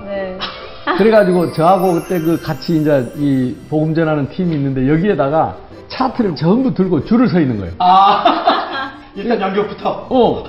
네. 0.87 0.97
그래가지고 0.97 1.51
저하고 1.53 1.93
그때 1.95 2.19
그 2.19 2.41
같이 2.41 2.77
이제 2.81 3.11
이 3.17 3.55
복음 3.69 3.93
전하는 3.93 4.29
팀이 4.29 4.55
있는데 4.55 4.87
여기에다가 4.89 5.57
차트를 5.89 6.35
전부 6.35 6.73
들고 6.73 7.05
줄을 7.05 7.27
서 7.27 7.39
있는 7.39 7.57
거예요. 7.59 7.73
아 7.79 8.93
일단 9.15 9.39
연결부터. 9.41 10.07
어. 10.09 10.43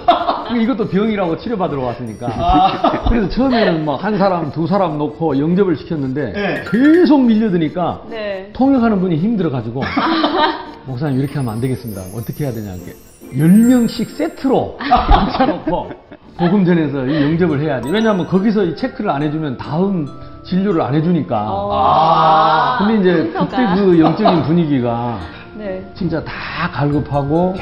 이것도 0.55 0.89
병이라고 0.89 1.36
치료받으러 1.39 1.82
왔으니까. 1.82 2.26
아. 2.30 3.09
그래서 3.09 3.28
처음에는 3.28 3.84
막 3.84 4.03
한 4.05 4.16
사람, 4.18 4.51
두 4.53 4.66
사람 4.66 4.97
놓고 4.99 5.39
영접을 5.39 5.76
시켰는데 5.76 6.32
네. 6.32 6.64
계속 6.70 7.20
밀려드니까 7.22 8.03
네. 8.11 8.51
통역하는 8.53 9.01
분이 9.01 9.16
힘들어가지고 9.16 9.82
목사님 10.86 11.18
이렇게 11.20 11.34
하면 11.34 11.55
안 11.55 11.61
되겠습니다. 11.61 12.01
어떻게 12.16 12.45
해야 12.45 12.53
되냐. 12.53 12.74
이렇게 12.74 12.95
10명씩 13.34 14.16
세트로 14.16 14.78
앉혀놓고 14.80 15.91
복음 16.39 16.64
전에서 16.64 17.05
이 17.07 17.22
영접을 17.22 17.61
해야 17.61 17.80
돼. 17.80 17.91
왜냐하면 17.91 18.26
거기서 18.26 18.64
이 18.64 18.76
체크를 18.76 19.11
안 19.11 19.22
해주면 19.22 19.57
다음 19.57 20.07
진료를 20.45 20.80
안 20.80 20.95
해주니까. 20.95 21.47
어. 21.51 22.76
근데 22.78 23.01
이제 23.01 23.22
순서가. 23.24 23.47
그때 23.47 23.66
그 23.84 23.99
영적인 24.01 24.43
분위기가 24.45 25.18
네. 25.57 25.91
진짜 25.95 26.22
다 26.24 26.70
갈급하고 26.72 27.57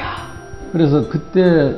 그래서 0.71 1.07
그때 1.09 1.75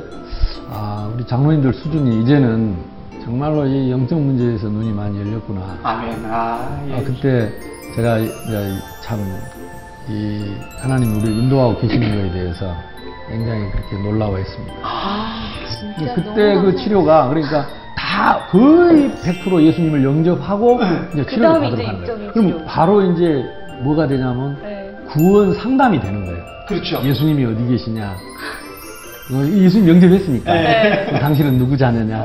아 0.70 1.10
우리 1.14 1.24
장로님들 1.26 1.72
수준이 1.72 2.22
이제는 2.22 2.76
정말로 3.24 3.66
이 3.66 3.90
영적 3.90 4.20
문제에서 4.20 4.68
눈이 4.68 4.92
많이 4.92 5.18
열렸구나. 5.20 5.78
아멘. 5.82 6.24
아, 6.26 6.80
예. 6.88 6.94
아, 6.94 7.02
그때 7.04 7.50
제가 7.96 8.18
참 9.02 9.18
이 10.08 10.42
하나님 10.80 11.12
우리를 11.14 11.30
인도하고 11.38 11.78
계시는 11.78 12.10
거에 12.10 12.32
대해서 12.32 12.74
굉장히 13.30 13.70
그렇게 13.70 13.96
놀라워했습니다. 13.96 14.74
아, 14.82 15.52
진짜 15.96 16.14
그때 16.14 16.54
너무 16.54 16.72
그. 16.72 16.76
치료가 16.76 17.28
그러니까 17.28 17.66
다 17.96 18.40
거의 18.50 19.10
100% 19.10 19.62
예수님을 19.62 20.02
영접하고 20.04 20.80
이제 21.12 21.22
그 21.22 21.30
치료를 21.30 21.60
다음에 21.60 21.70
받으러 21.70 21.76
이제 21.76 21.84
가는 21.84 22.06
거예요. 22.06 22.32
그럼. 22.32 22.64
바로 22.66 23.02
이제 23.12 23.44
뭐가 23.82 24.06
되냐면 24.08 24.58
네. 24.62 24.94
구원 25.08 25.54
상담이 25.54 26.00
되는 26.00 26.26
거예요. 26.26 26.44
그렇죠. 26.66 27.00
예수님이 27.04 27.44
어디 27.46 27.66
계시냐? 27.66 28.16
어, 29.32 29.46
예수님 29.46 29.88
영접했으니까. 29.88 30.52
네. 30.52 31.18
당신은 31.20 31.58
누구 31.58 31.76
자녀냐? 31.76 32.24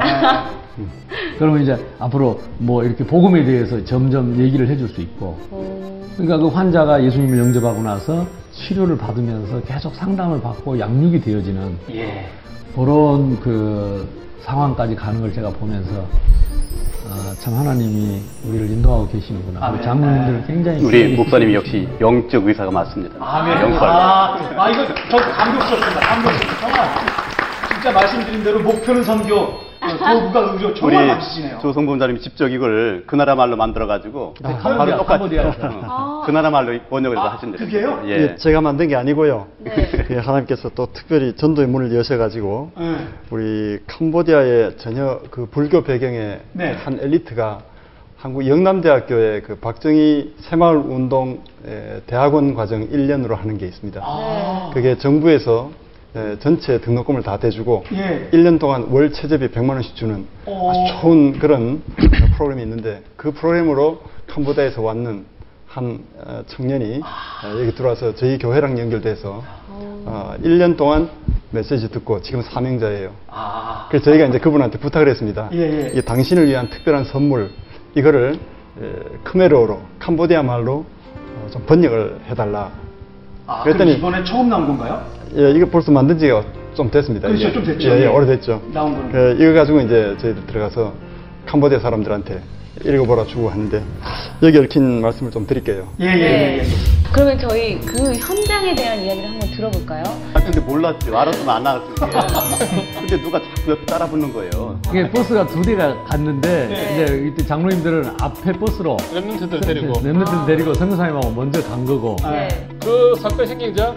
음. 0.80 0.90
그러면 1.38 1.62
이제 1.62 1.78
앞으로 2.00 2.42
뭐 2.58 2.84
이렇게 2.84 3.06
복음에 3.06 3.44
대해서 3.46 3.84
점점 3.86 4.38
얘기를 4.40 4.68
해줄 4.68 4.90
수 4.90 5.02
있고. 5.02 5.38
어. 5.52 6.02
그러니까 6.18 6.38
그 6.38 6.48
환자가 6.48 7.04
예수님을 7.04 7.38
영접하고 7.38 7.82
나서 7.84 8.26
치료를 8.56 8.98
받으면서 8.98 9.62
계속 9.62 9.94
상담을 9.96 10.42
받고 10.42 10.80
양육이 10.80 11.22
되어지는 11.22 11.78
예. 11.92 12.30
그런 12.74 13.40
그 13.40 14.08
상황까지 14.42 14.96
가는 14.96 15.22
걸 15.22 15.34
제가 15.34 15.50
보면서 15.50 16.08
아, 17.08 17.34
참 17.40 17.54
하나님이 17.54 18.22
우리를 18.46 18.70
인도하고 18.72 19.08
계시는구나. 19.10 19.60
아멘. 19.62 19.78
우리 19.80 19.86
장로님들 19.86 20.44
굉장히 20.48 20.84
우리 20.84 21.14
있으시고. 21.14 21.54
역시 21.54 21.88
영적 22.02 22.48
의사가 22.48 22.72
맞습니다. 22.72 23.16
아멘. 23.20 23.62
영빨. 23.62 23.90
아, 23.90 24.38
아, 24.58 24.70
이거 24.70 24.86
저 25.10 25.18
감격스럽습니다. 25.18 26.00
감격스럽습니다. 26.00 26.60
정말 26.62 26.90
진짜 27.70 27.92
말씀드린 27.92 28.44
대로 28.44 28.60
목표는 28.60 29.04
선교, 29.04 29.60
도구가 29.80 30.54
의료 30.54 30.74
정말 30.74 31.08
맛있으네요. 31.08 31.60
조성범자님이 31.60 32.22
직접 32.22 32.48
이걸 32.48 33.04
그 33.06 33.16
나라 33.16 33.36
말로 33.36 33.56
만들어가지고 33.56 34.36
아, 34.44 34.58
바로 34.58 34.98
똑같이. 34.98 35.38
어, 35.38 36.24
그 36.26 36.32
나라 36.32 36.50
말로 36.50 36.78
번역을 36.90 37.18
해서 37.18 37.28
하신대요. 37.30 37.66
그게요? 37.66 38.02
예. 38.06 38.10
예, 38.10 38.36
제가 38.36 38.62
만든 38.62 38.88
게 38.88 38.96
아니고요. 38.96 39.48
네. 39.60 39.92
예, 40.12 40.18
하나님께서 40.18 40.70
또 40.76 40.88
특별히 40.94 41.36
전도의 41.36 41.68
문을 41.68 41.96
여셔가지고 41.96 42.72
네. 42.78 42.96
우리 43.32 43.80
캄보디아의 43.88 44.78
전혀 44.78 45.20
그 45.30 45.48
불교 45.48 45.84
배경의 45.84 46.42
네. 46.54 46.72
한 46.74 47.00
엘리트가 47.02 47.60
한국 48.18 48.48
영남대학교의 48.48 49.44
그 49.44 49.56
박정희 49.58 50.36
새마을 50.40 50.78
운동 50.78 51.44
에, 51.68 52.02
대학원 52.08 52.56
과정 52.56 52.88
1년으로 52.90 53.36
하는 53.36 53.58
게 53.58 53.68
있습니다. 53.68 54.02
아. 54.04 54.72
그게 54.74 54.98
정부에서 54.98 55.70
에, 56.16 56.38
전체 56.40 56.80
등록금을 56.80 57.24
다 57.24 57.38
대주고 57.38 57.84
예. 57.94 58.30
1년 58.32 58.58
동안 58.60 58.88
월 58.90 59.12
최저비 59.12 59.50
100만 59.50 59.72
원씩 59.72 59.96
주는 59.96 60.26
오. 60.46 60.70
아주 60.72 60.80
좋은 61.02 61.40
그런 61.40 61.82
프로그램이 62.38 62.62
있는데 62.64 63.04
그 63.18 63.32
프로그램으로 63.32 64.02
캄보디아에서 64.28 64.82
왔는 64.82 65.26
한 65.68 66.00
어, 66.26 66.42
청년이 66.48 67.02
어, 67.02 67.60
여기 67.60 67.76
들어와서 67.76 68.16
저희 68.16 68.38
교회랑 68.38 68.80
연결돼서 68.80 69.44
어, 70.06 70.36
1년 70.42 70.78
동안 70.78 71.10
메시지 71.52 71.90
듣고 71.92 72.22
지금 72.22 72.42
사명자예요. 72.42 73.12
아. 73.28 73.88
그래서 73.90 74.06
저희가 74.06 74.26
이제 74.28 74.40
그분한테 74.40 74.78
부탁을 74.80 75.10
했습니다. 75.10 75.50
예, 75.54 75.58
예. 75.60 75.92
이 75.96 76.02
당신을 76.02 76.48
위한 76.48 76.70
특별한 76.70 77.06
선물 77.06 77.52
이거를 77.96 78.40
에, 78.82 79.18
크메르어로 79.24 79.82
캄보디아 80.00 80.44
말로 80.44 80.86
어, 81.44 81.48
좀 81.52 81.62
번역을 81.66 82.22
해달라. 82.30 82.72
아, 83.48 83.64
그랬더니- 83.64 83.98
이번에 83.98 84.24
처음 84.24 84.48
나온 84.50 84.66
건가요? 84.68 85.06
예, 85.38 85.52
이거 85.52 85.66
벌써 85.70 85.92
만든 85.92 86.18
지가 86.18 86.44
좀 86.74 86.90
됐습니다. 86.90 87.28
그렇죠, 87.28 87.44
이게. 87.46 87.54
좀 87.54 87.64
됐죠. 87.66 87.90
예, 87.90 87.94
예, 88.00 88.02
예. 88.04 88.08
오래됐죠. 88.08 88.62
나온 88.74 88.96
거는. 89.12 89.40
예, 89.40 89.44
이거 89.44 89.54
가지고 89.54 89.82
이제 89.82 90.16
저희들 90.20 90.46
들어가서 90.48 90.94
캄보디아 91.46 91.80
사람들한테 91.80 92.42
읽어보라 92.84 93.26
주고 93.26 93.50
하는데 93.50 93.82
여기 94.44 94.58
얽힌 94.58 95.02
말씀을 95.02 95.32
좀 95.32 95.48
드릴게요. 95.48 95.88
예, 96.02 96.06
예, 96.06 96.10
예. 96.20 96.58
예. 96.60 96.64
그러면 97.14 97.38
저희 97.40 97.80
그 97.80 98.12
현장에 98.14 98.76
대한 98.76 99.00
이야기를 99.02 99.30
한번 99.30 99.50
들어볼까요? 99.52 100.04
아, 100.34 100.40
근데 100.42 100.60
몰랐죠. 100.60 101.18
알았으면 101.18 101.50
안 101.56 101.64
나왔을 101.64 101.96
게. 101.96 102.02
근데 103.00 103.22
누가 103.22 103.40
자꾸 103.40 103.72
옆에 103.72 103.86
따라 103.86 104.06
붙는 104.06 104.34
거예요. 104.34 104.78
이게 104.90 105.10
버스가 105.10 105.48
두 105.48 105.62
대가 105.62 105.96
갔는데 106.04 106.68
네. 106.68 107.04
이제 107.04 107.28
이때 107.28 107.46
장로님들은 107.46 108.16
앞에 108.22 108.52
버스로 108.54 108.98
랩런트들 108.98 109.66
데리고 109.66 109.94
랩런트를 109.94 110.46
데리고 110.46 110.74
선교사님하고 110.74 111.32
먼저 111.32 111.62
간 111.64 111.86
거고 111.86 112.18
아, 112.24 112.32
네. 112.32 112.68
그 112.84 113.16
사건이 113.22 113.48
생기자 113.48 113.96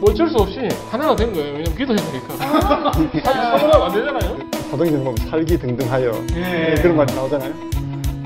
뭐 0.00 0.10
어쩔 0.10 0.28
수 0.28 0.36
없이 0.38 0.60
하나가 0.90 1.16
된 1.16 1.32
거예요. 1.32 1.54
왜냐면 1.54 1.76
기도했으니까. 1.76 2.36
사실 2.36 3.22
사고가 3.22 3.86
안 3.86 3.92
되잖아요. 3.92 4.38
사도행전 4.70 5.04
보면 5.04 5.16
살기 5.28 5.58
등등하여 5.58 6.12
예. 6.36 6.70
예, 6.70 6.74
그런 6.82 6.96
말이 6.96 7.14
나오잖아요. 7.14 7.52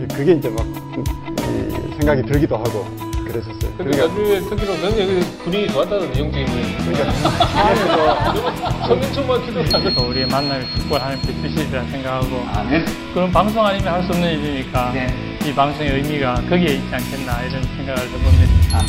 예, 0.00 0.06
그게 0.14 0.32
이제 0.32 0.48
막 0.50 0.66
이, 0.66 1.92
생각이 1.98 2.22
들기도 2.22 2.56
하고 2.56 2.84
그랬었어요. 3.26 3.72
근데 3.78 3.96
그러니까 3.96 4.06
나중에 4.08 4.40
듣기로 4.40 4.74
너는 4.76 5.00
여기 5.00 5.20
분위기 5.44 5.68
좋았다던데 5.72 6.20
영적인 6.20 6.46
분위기. 6.46 6.72
성민총만 8.88 9.46
기도하면 9.46 9.94
또 9.94 10.02
우리의 10.08 10.26
만남의 10.26 10.66
축복을 10.76 11.00
하나님께 11.02 11.32
주시리라 11.40 11.84
생각하고 11.84 12.44
아멘. 12.54 12.84
그런 13.14 13.30
방송 13.32 13.64
아니면 13.64 13.94
할 13.94 14.02
수 14.02 14.10
없는 14.12 14.28
일이니까 14.30 14.92
네. 14.92 15.06
이 15.46 15.54
방송의 15.54 15.92
의미가 15.92 16.34
거기에 16.50 16.74
있지 16.74 16.94
않겠나 16.94 17.42
이런 17.44 17.62
생각을 17.62 17.98
해봅니다. 18.02 18.78
아, 18.78 18.82